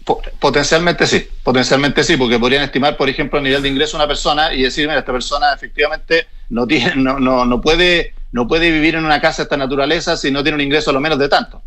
[0.05, 4.03] Po- Potencialmente sí, potencialmente sí, porque podrían estimar, por ejemplo, el nivel de ingreso de
[4.03, 8.47] una persona y decir, mira, esta persona efectivamente no tiene, no, no, no puede, no
[8.47, 10.99] puede vivir en una casa de esta naturaleza si no tiene un ingreso a lo
[11.01, 11.61] menos de tanto.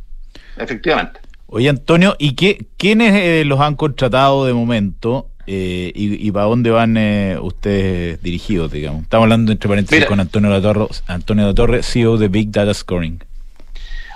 [0.57, 1.21] Efectivamente.
[1.47, 6.45] Oye, Antonio, ¿y qué, quiénes eh, los han contratado de momento eh, y, y para
[6.47, 9.03] dónde van eh, ustedes dirigidos, digamos?
[9.05, 10.07] Estamos hablando, entre paréntesis, Mira.
[10.09, 13.23] con Antonio Latorre, Antonio Latorre, CEO de Big Data Scoring.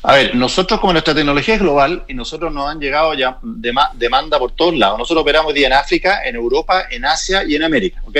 [0.04, 3.92] A ver, nosotros como nuestra tecnología es global y nosotros nos han llegado ya dema-
[3.94, 4.98] demanda por todos lados.
[4.98, 8.16] Nosotros operamos día en África, en Europa, en Asia y en América, ¿ok?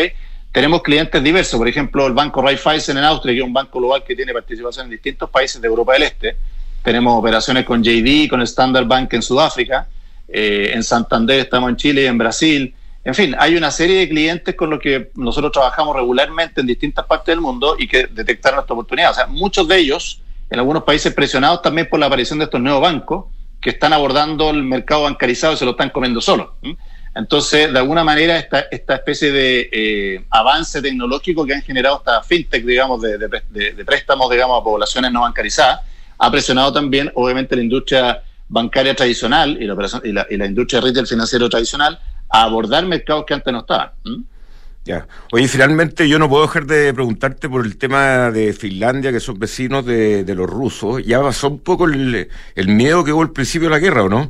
[0.52, 4.04] Tenemos clientes diversos, por ejemplo, el banco Raiffeisen en Austria, que es un banco global
[4.06, 6.36] que tiene participación en distintos países de Europa del Este.
[6.82, 9.86] Tenemos operaciones con JD, con Standard Bank en Sudáfrica,
[10.28, 12.74] eh, en Santander estamos en Chile y en Brasil.
[13.04, 17.04] En fin, hay una serie de clientes con los que nosotros trabajamos regularmente en distintas
[17.06, 19.10] partes del mundo y que detectaron esta oportunidad.
[19.10, 22.60] O sea, muchos de ellos, en algunos países presionados también por la aparición de estos
[22.60, 23.24] nuevos bancos,
[23.60, 26.50] que están abordando el mercado bancarizado y se lo están comiendo solos.
[26.62, 26.76] ¿m?
[27.14, 32.22] Entonces, de alguna manera, esta, esta especie de eh, avance tecnológico que han generado esta
[32.22, 35.80] fintech, digamos, de préstamos, digamos, a poblaciones no bancarizadas,
[36.18, 40.46] ha presionado también, obviamente, la industria bancaria tradicional y la, operación- y la, y la
[40.46, 41.98] industria retail financiero tradicional
[42.32, 43.90] a abordar mercados que antes no estaban.
[44.84, 45.06] Ya.
[45.30, 49.38] Oye, finalmente yo no puedo dejar de preguntarte por el tema de Finlandia, que son
[49.38, 51.04] vecinos de, de los rusos.
[51.04, 54.08] Ya pasó un poco el, el miedo que hubo al principio de la guerra, ¿o
[54.08, 54.28] no?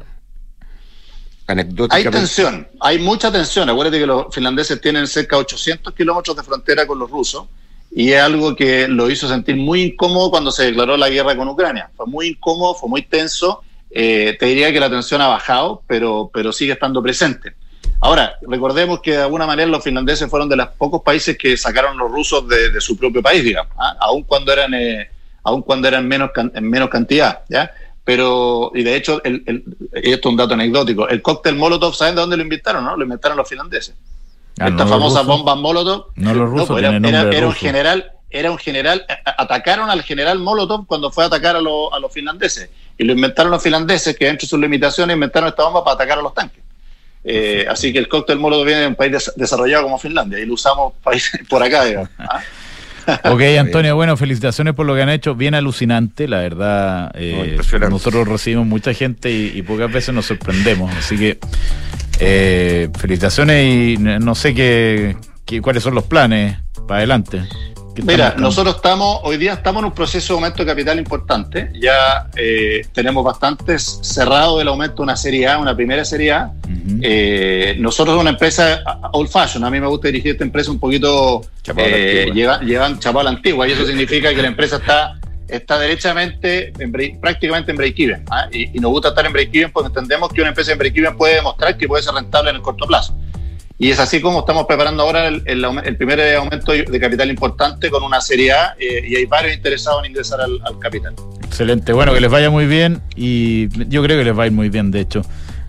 [1.90, 3.68] Hay tensión, hay mucha tensión.
[3.68, 7.46] Acuérdate que los finlandeses tienen cerca de 800 kilómetros de frontera con los rusos
[7.90, 11.48] y es algo que lo hizo sentir muy incómodo cuando se declaró la guerra con
[11.48, 11.90] Ucrania.
[11.96, 13.62] Fue muy incómodo, fue muy tenso.
[13.90, 17.55] Eh, te diría que la tensión ha bajado, pero, pero sigue estando presente.
[18.00, 21.96] Ahora, recordemos que de alguna manera los finlandeses fueron de los pocos países que sacaron
[21.96, 23.96] los rusos de, de su propio país, digamos, ¿ah?
[24.00, 25.08] aun cuando eran, eh,
[25.44, 27.70] aun cuando eran menos can- en menos cantidad, ¿ya?
[28.04, 32.16] Pero, y de hecho, el, el- esto es un dato anecdótico, el cóctel Molotov, ¿saben
[32.16, 32.84] de dónde lo inventaron?
[32.84, 32.96] No?
[32.96, 33.94] Lo inventaron los finlandeses.
[34.58, 36.06] Ah, Estas ¿no famosas bombas Molotov.
[36.16, 39.06] No los rusos, pues era, era- era un general, era un general,
[39.38, 42.68] atacaron al general Molotov cuando fue a atacar a, los- a los finlandeses.
[42.98, 46.18] Y lo inventaron los finlandeses, que dentro de sus limitaciones inventaron esta bomba para atacar
[46.18, 46.61] a los tanques.
[47.24, 50.46] Eh, así que el cóctel Molotov viene de un país des- desarrollado como Finlandia y
[50.46, 52.08] lo usamos país- por acá, digamos.
[52.18, 52.40] ¿ah?
[53.24, 55.34] Ok, Antonio, bueno, felicitaciones por lo que han hecho.
[55.34, 57.10] Bien alucinante, la verdad.
[57.16, 57.58] eh,
[57.90, 60.94] nosotros recibimos mucha gente y, y pocas veces nos sorprendemos.
[60.94, 61.38] Así que
[62.20, 67.42] eh, felicitaciones y no sé qué, qué- cuáles son los planes para adelante.
[67.95, 70.99] ¿Qué están Mira, nosotros estamos, hoy día estamos en un proceso de aumento de capital
[70.99, 71.70] importante.
[71.78, 76.53] Ya eh, tenemos bastante cerrado el aumento de una serie A, una primera serie A.
[77.03, 78.82] Eh, nosotros somos una empresa
[79.12, 79.62] old fashion.
[79.64, 83.24] A mí me gusta dirigir esta empresa un poquito Chapado eh, lleva- llevan chapado a
[83.24, 85.18] la antigua y eso significa que la empresa está
[85.49, 88.24] está derechamente, en break- prácticamente en break-even.
[88.30, 88.47] ¿ah?
[88.51, 91.34] Y, y nos gusta estar en break-even porque entendemos que una empresa en break-even puede
[91.34, 93.14] demostrar que puede ser rentable en el corto plazo.
[93.82, 97.28] Y es así como estamos preparando ahora el, el aume- el primer aumento de capital
[97.30, 101.14] importante con una serie A eh, y hay varios interesados en ingresar al, al capital.
[101.42, 104.52] Excelente, bueno, que les vaya muy bien y yo creo que les va a ir
[104.52, 105.22] muy bien, de hecho,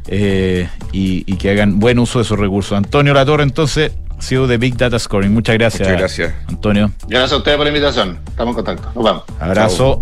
[0.07, 2.78] eh, y, y que hagan buen uso de esos recursos.
[2.78, 5.34] Antonio Latorre, entonces, CEO de Big Data Scoring.
[5.34, 5.82] Muchas gracias.
[5.88, 6.34] Muchas gracias.
[6.47, 6.91] Antonio.
[7.07, 8.20] Gracias a ustedes por la invitación.
[8.28, 8.91] Estamos en contacto.
[8.93, 9.24] Nos vemos.
[9.39, 10.01] Abrazo.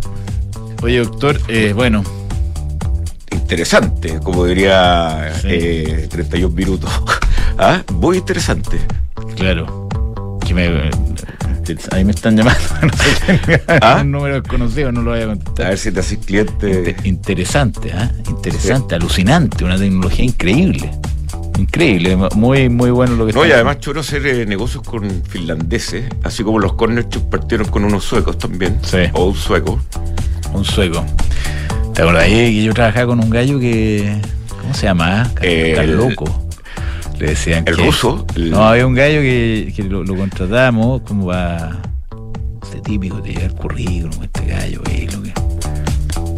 [0.84, 2.04] Oye, doctor, eh, bueno,
[3.56, 5.48] Interesante, como diría Sí.
[5.52, 6.90] eh, 31 minutos.
[7.58, 7.82] ¿Ah?
[7.96, 8.78] Muy interesante.
[9.36, 9.90] claro.
[10.48, 10.90] Que me, eh,
[11.92, 12.62] ahí me están llamando.
[12.82, 14.00] No sé ¿Ah?
[14.04, 15.68] Un número desconocido, no lo voy a A contestar.
[15.68, 16.96] ver si te haces cliente.
[16.96, 18.10] Inte- Interesante, ¿ah?
[18.30, 20.90] Interesante, alucinante, una tecnología increíble.
[21.60, 26.06] Increíble, muy, muy bueno lo que No, y además choro hacer eh, negocios con finlandeses,
[26.24, 28.80] así como los corner shops partieron con unos suecos también.
[28.82, 29.00] Sí.
[29.12, 29.82] O un sueco.
[30.54, 31.06] Un sueco.
[31.94, 34.20] ¿Te acordás que yo trabajaba con un gallo que.
[34.62, 35.30] ¿Cómo se llama?
[35.42, 36.26] Eh, loco.
[37.20, 38.26] Le decían El que- ruso.
[38.36, 41.82] el- No, había un gallo que, que lo, lo contratamos como va.
[42.64, 45.34] Este típico de llevar currículum, este gallo, eh, lo que.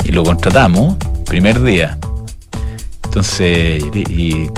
[0.06, 1.97] Y lo contratamos, primer día.
[3.06, 4.49] Entonces, y, y-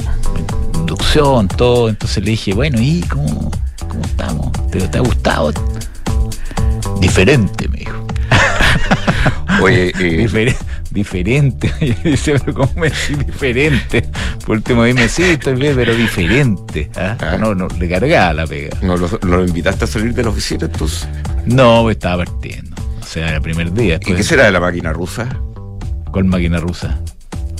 [0.76, 1.89] inducción, todo.
[1.89, 3.52] Entonces le dije, bueno, ¿y cómo,
[3.88, 4.52] cómo estamos?
[4.72, 5.52] ¿Te, te ha gustado?
[7.02, 8.08] Diferente, me dijo.
[9.62, 10.56] Oye, eh,
[10.96, 11.72] diferente.
[12.04, 14.10] Decía, pero ¿cómo me decís diferente?
[14.46, 16.89] Por último dime, sí, estoy bien, pero diferente.
[16.96, 17.18] ¿ah?
[17.20, 17.38] Ah.
[17.39, 18.76] No, no, le cargaba la pega.
[18.82, 21.08] ¿no lo, invitaste a salir de la oficina entonces?
[21.46, 22.76] No, pues estaba partiendo.
[23.00, 24.00] O sea, el primer día.
[24.04, 25.30] ¿Y qué será de la máquina rusa?
[26.16, 26.98] con máquina rusa.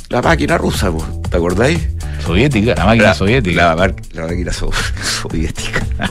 [0.08, 0.90] La máquina rusa,
[1.30, 1.90] ¿te acordáis?
[2.26, 3.76] Soviética, la máquina soviética.
[3.76, 4.72] La, máquina so-
[5.22, 5.86] soviética.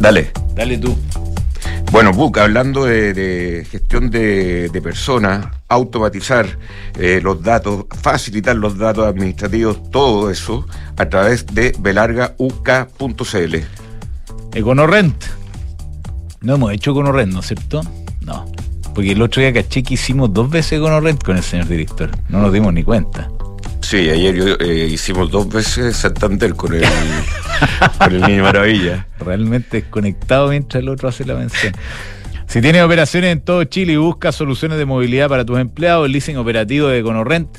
[0.00, 0.30] Dale.
[0.54, 0.96] Dale tú.
[1.96, 6.46] Bueno, Book, hablando de, gestión de, personas, automatizar
[6.98, 10.66] eh, los datos, facilitar los datos administrativos, todo eso
[10.98, 13.56] a través de belargauk.cl.
[14.52, 15.24] Econorrent.
[16.42, 17.80] No hemos hecho Econorrent, ¿no es cierto?
[18.20, 18.44] No.
[18.94, 22.10] Porque el otro día caché que hicimos dos veces Econorrent con el señor director.
[22.28, 23.30] No nos dimos ni cuenta.
[23.88, 26.82] Sí, ayer yo, eh, hicimos dos veces Santander con el,
[27.98, 29.06] con el Niño Maravilla.
[29.20, 31.72] realmente desconectado mientras el otro hace la mención.
[32.48, 36.10] Si tienes operaciones en todo Chile y buscas soluciones de movilidad para tus empleados, el
[36.10, 37.58] leasing operativo de Econorrent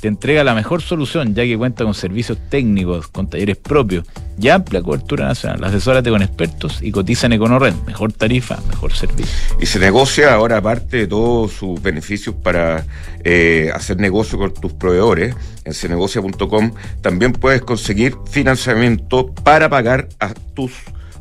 [0.00, 4.06] te entrega la mejor solución, ya que cuenta con servicios técnicos, con talleres propios
[4.40, 5.62] y amplia cobertura nacional.
[5.64, 7.84] Asesórate con expertos y cotiza en Econorrent.
[7.86, 9.34] Mejor tarifa, mejor servicio.
[9.60, 12.86] Y se negocia ahora, aparte de todos sus beneficios para
[13.24, 15.34] eh, hacer negocio con tus proveedores,
[15.64, 16.72] en cenegocia.com
[17.02, 20.72] también puedes conseguir financiamiento para pagar a tus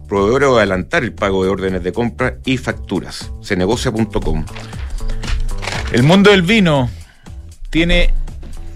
[0.07, 3.31] proveedores o adelantar el pago de órdenes de compra y facturas.
[3.43, 4.45] cenegocia.com.
[5.91, 6.89] El mundo del vino
[7.69, 8.13] tiene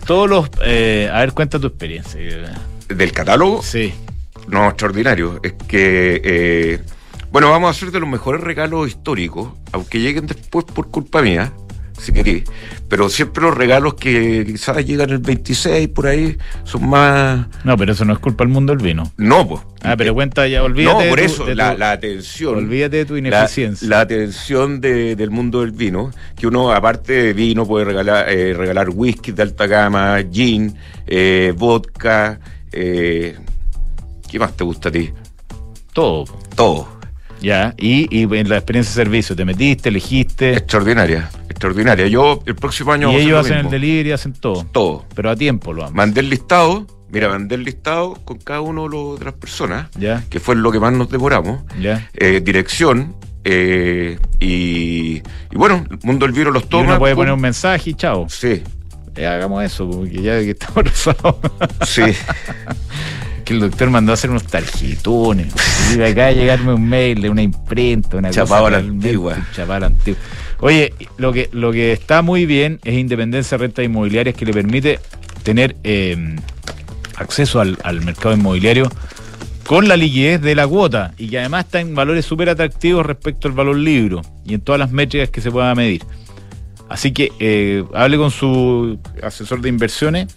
[0.05, 0.49] todos los...
[0.63, 2.19] eh, a ver, cuenta tu experiencia.
[2.87, 3.93] Del catálogo, Sí.
[4.47, 5.39] no, extraordinario.
[5.43, 6.79] Es que, eh,
[7.31, 11.53] bueno, vamos a hacer de los mejores regalos históricos, aunque lleguen después por culpa mía,
[12.01, 12.43] si querés.
[12.87, 17.47] Pero siempre los regalos que quizás llegan el 26 por ahí son más.
[17.63, 19.11] No, pero eso no es culpa del mundo del vino.
[19.17, 19.61] No, pues.
[19.83, 20.93] Ah, pero cuenta ya, olvídate.
[20.93, 22.55] No, de por tu- eso, de la, tu- la atención.
[22.55, 23.87] Olvídate de tu La, ineficiencia.
[23.87, 28.53] la atención de- del mundo del vino, que uno aparte de vino puede regalar, eh,
[28.53, 30.75] regalar whisky de alta gama, gin,
[31.07, 32.39] eh, vodka,
[32.71, 33.37] eh,
[34.29, 35.11] ¿qué más te gusta a ti?
[35.93, 36.25] Todo.
[36.55, 36.87] Todo.
[37.41, 37.73] Ya.
[37.77, 40.53] Y, y en la experiencia de servicio, te metiste, elegiste.
[40.53, 41.29] Extraordinaria,
[41.61, 42.07] extraordinaria.
[42.07, 44.65] Yo el próximo año y ellos lo hacen el delivery, hacen todo.
[44.71, 45.05] todo.
[45.15, 45.95] Pero a tiempo lo aman.
[45.95, 50.23] Mandé el listado, mira, mandé el listado con cada uno de, las personas, Ya.
[50.29, 51.61] que fue lo que más nos demoramos.
[51.79, 52.09] Ya.
[52.15, 56.83] Eh, dirección, eh, y, y bueno, el mundo del vino los Y toma.
[56.83, 57.21] uno puede pum.
[57.21, 58.25] poner un mensaje y chao.
[58.27, 58.63] Sí,
[59.15, 61.35] Eh, hagamos eso, porque ya que estamos rosados.
[61.85, 62.01] sí.
[63.45, 65.53] que el doctor mandó a hacer unos tarjetones.
[65.95, 69.37] Y acá a llegarme un mail de una imprenta, una Chapado cosa la antigua.
[69.55, 70.19] chapado la antigua.
[70.61, 74.53] Oye, lo que, lo que está muy bien es independencia de rentas inmobiliarias que le
[74.53, 74.99] permite
[75.43, 76.35] tener eh,
[77.15, 78.89] acceso al, al mercado inmobiliario
[79.65, 83.47] con la liquidez de la cuota y que además está en valores súper atractivos respecto
[83.47, 86.03] al valor libro y en todas las métricas que se pueda medir.
[86.89, 90.27] Así que eh, hable con su asesor de inversiones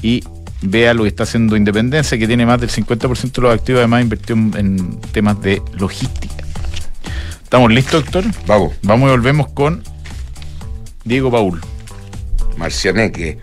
[0.00, 0.22] y
[0.62, 4.02] vea lo que está haciendo Independencia, que tiene más del 50% de los activos, además
[4.02, 6.41] invirtió en, en temas de logística.
[7.52, 8.24] ¿Estamos listos, doctor?
[8.46, 9.84] Vamos, Vamos y volvemos con
[11.04, 11.60] Diego Paul.
[12.56, 13.38] Marcianeque.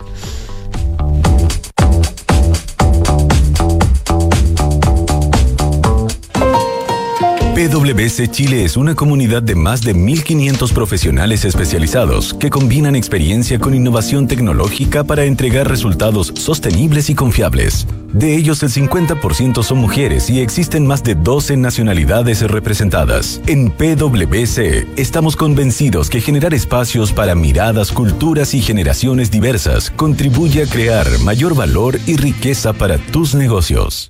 [7.54, 13.76] PwC Chile es una comunidad de más de 1.500 profesionales especializados que combinan experiencia con
[13.76, 17.86] innovación tecnológica para entregar resultados sostenibles y confiables.
[18.12, 23.40] De ellos, el 50% son mujeres y existen más de 12 nacionalidades representadas.
[23.46, 30.66] En PwC estamos convencidos que generar espacios para miradas, culturas y generaciones diversas contribuye a
[30.66, 34.09] crear mayor valor y riqueza para tus negocios.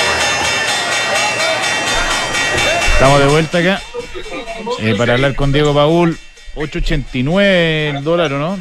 [3.01, 3.81] Estamos de vuelta acá
[4.79, 6.15] eh, para hablar con Diego Paul.
[6.53, 8.59] 8.89 el dólar, ¿o no?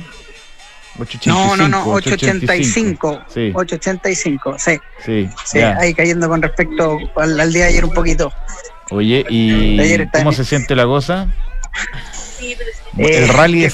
[0.99, 3.25] 8.85, No, no, no, 885.
[3.29, 4.79] Sí, 885, sí.
[5.05, 5.29] sí.
[5.45, 5.77] Sí, ya.
[5.77, 8.33] ahí cayendo con respecto al, al día de ayer un poquito.
[8.89, 11.29] Oye, ¿y cómo se siente la cosa?
[12.41, 12.57] Eh,
[12.97, 13.71] el rally de,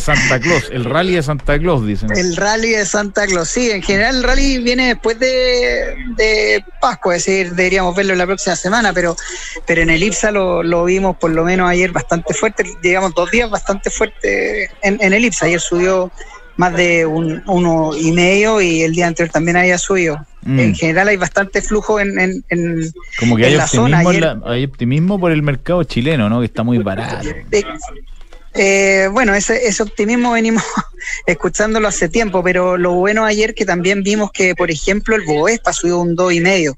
[0.00, 0.68] Santa Claus.
[0.70, 2.10] El rally de Santa Claus, dicen.
[2.16, 7.16] El rally de Santa Claus, sí, en general el rally viene después de, de Pascua,
[7.16, 9.16] es decir, deberíamos verlo la próxima semana, pero,
[9.66, 13.30] pero en el IPSA lo, lo vimos por lo menos ayer bastante fuerte, llegamos dos
[13.30, 16.10] días bastante fuerte en, en el IPSA, ayer subió
[16.60, 20.24] más de un, uno y medio y el día anterior también había subido.
[20.42, 20.58] Mm.
[20.60, 24.20] En general hay bastante flujo en, en, en- Como que en hay la optimismo, zona.
[24.44, 26.40] la- hay optimismo por el mercado chileno, ¿no?
[26.40, 27.26] Que está muy barato.
[27.50, 27.64] Eh,
[28.52, 30.62] eh, bueno, ese, ese optimismo venimos
[31.26, 35.72] escuchándolo hace tiempo, pero lo bueno ayer que también vimos que, por ejemplo, el Boespa
[35.72, 36.76] subió un 2,5.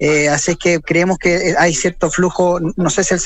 [0.00, 3.20] Eh, así que creemos que hay cierto flujo, no sé si el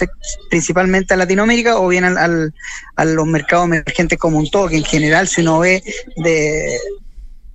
[0.49, 2.55] principalmente a Latinoamérica o bien al, al-
[2.97, 5.83] a los mercados emergentes como un todo, que en general si uno ve
[6.17, 6.79] de,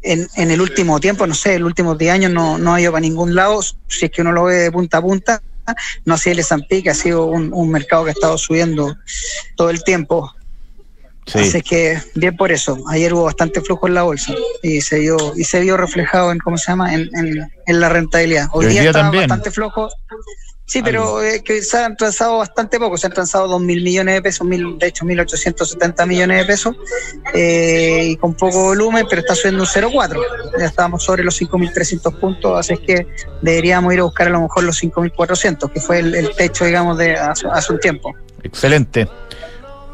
[0.03, 2.91] en, en el último tiempo, no sé, el último 10 años no, no ha ido
[2.91, 5.41] para ningún lado, si es que uno lo ve de punta a punta,
[6.05, 8.95] no así el S&P, que ha sido un, un mercado que ha estado subiendo
[9.55, 10.31] todo el tiempo.
[11.27, 11.39] Sí.
[11.39, 12.77] Así que bien por eso.
[12.89, 16.39] Ayer hubo bastante flujo en la bolsa y se vio y se vio reflejado en
[16.39, 18.47] cómo se llama en, en, en la rentabilidad.
[18.53, 19.23] Hoy, hoy día, día también.
[19.27, 19.89] bastante flojo.
[20.67, 24.15] Sí, pero eh, que se han transado bastante poco, se han transado dos mil millones
[24.15, 26.75] de pesos, mil, de hecho 1.870 millones de pesos,
[27.33, 30.21] eh, y con poco volumen, pero está subiendo un 0,4.
[30.59, 33.07] Ya estábamos sobre los 5.300 puntos, así es que
[33.41, 36.97] deberíamos ir a buscar a lo mejor los 5.400, que fue el, el techo, digamos,
[36.97, 38.13] de hace, hace un tiempo.
[38.43, 39.07] Excelente.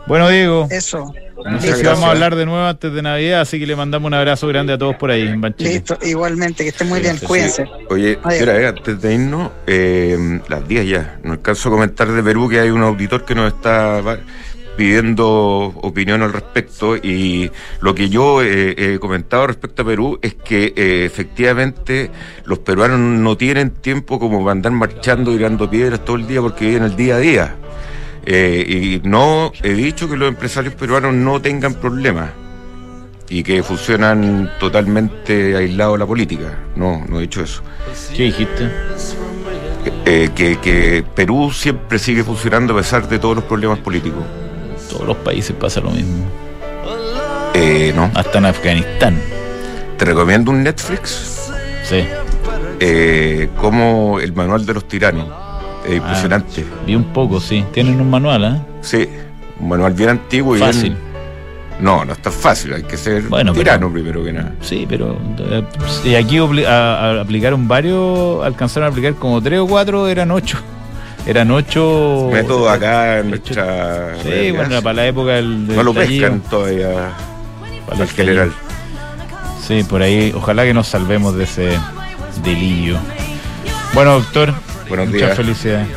[0.08, 1.14] Bueno, Diego, Eso.
[1.46, 4.08] No sé si vamos a hablar de nuevo antes de Navidad, así que le mandamos
[4.08, 5.72] un abrazo grande a todos por ahí en Banchile.
[5.72, 7.66] Listo, igualmente, que estén muy bien, cuídense.
[7.90, 8.20] Oye.
[8.24, 11.20] Antes de irnos, eh, las 10 ya.
[11.24, 14.02] No alcanzo a comentar de Perú que hay un auditor que nos está.
[14.76, 15.28] pidiendo
[15.84, 20.74] opinión al respecto y lo que yo eh, he comentado respecto a Perú es que
[20.76, 22.10] eh, efectivamente
[22.46, 26.42] los peruanos no tienen tiempo como para andar marchando y tirando piedras todo el día
[26.42, 27.56] porque viven el día a día.
[28.26, 32.30] Eh, y no he dicho que los empresarios peruanos no tengan problemas
[33.30, 36.60] y que funcionan totalmente aislados de la política.
[36.76, 37.64] No, no he dicho eso.
[38.16, 38.70] ¿Qué dijiste?
[40.06, 44.24] Eh, que, que Perú siempre sigue funcionando a pesar de todos los problemas políticos.
[44.90, 46.26] Todos los países pasa lo mismo.
[47.54, 48.12] Eh, no.
[48.14, 49.22] Hasta en Afganistán.
[49.98, 51.52] Te recomiendo un Netflix.
[51.84, 52.04] Sí.
[52.80, 55.43] Eh, como el manual de los tiranos.
[55.86, 56.66] Es impresionante.
[56.70, 57.64] Ah, vi un poco, sí.
[57.74, 58.62] Tienen un manual, ¿eh?
[58.82, 59.08] Sí,
[59.60, 60.84] un manual bien antiguo y Fácil.
[60.94, 61.14] bien-
[61.80, 64.54] No, no es tan fácil, hay que ser Bueno, pero- tirano primero que nada.
[64.62, 65.64] Sí, pero eh,
[66.06, 70.30] y aquí obli- a- a- aplicaron varios, alcanzaron a aplicar como tres o cuatro, eran
[70.32, 70.58] ocho.
[71.26, 72.30] Eran ocho.
[72.32, 74.16] Método acá en nuestra.
[74.22, 74.56] Sí, realidad.
[74.68, 75.68] bueno, para la época del.
[75.68, 76.22] del no lo estallido.
[76.32, 76.90] pescan todavía
[77.86, 78.52] Para el al general.
[79.66, 81.70] Sí, por ahí, ojalá que nos salvemos de ese
[82.44, 82.98] delirio.
[83.94, 84.54] Bueno, doctor,
[84.96, 85.38] Buenos muchas días.
[85.38, 85.88] felicidades.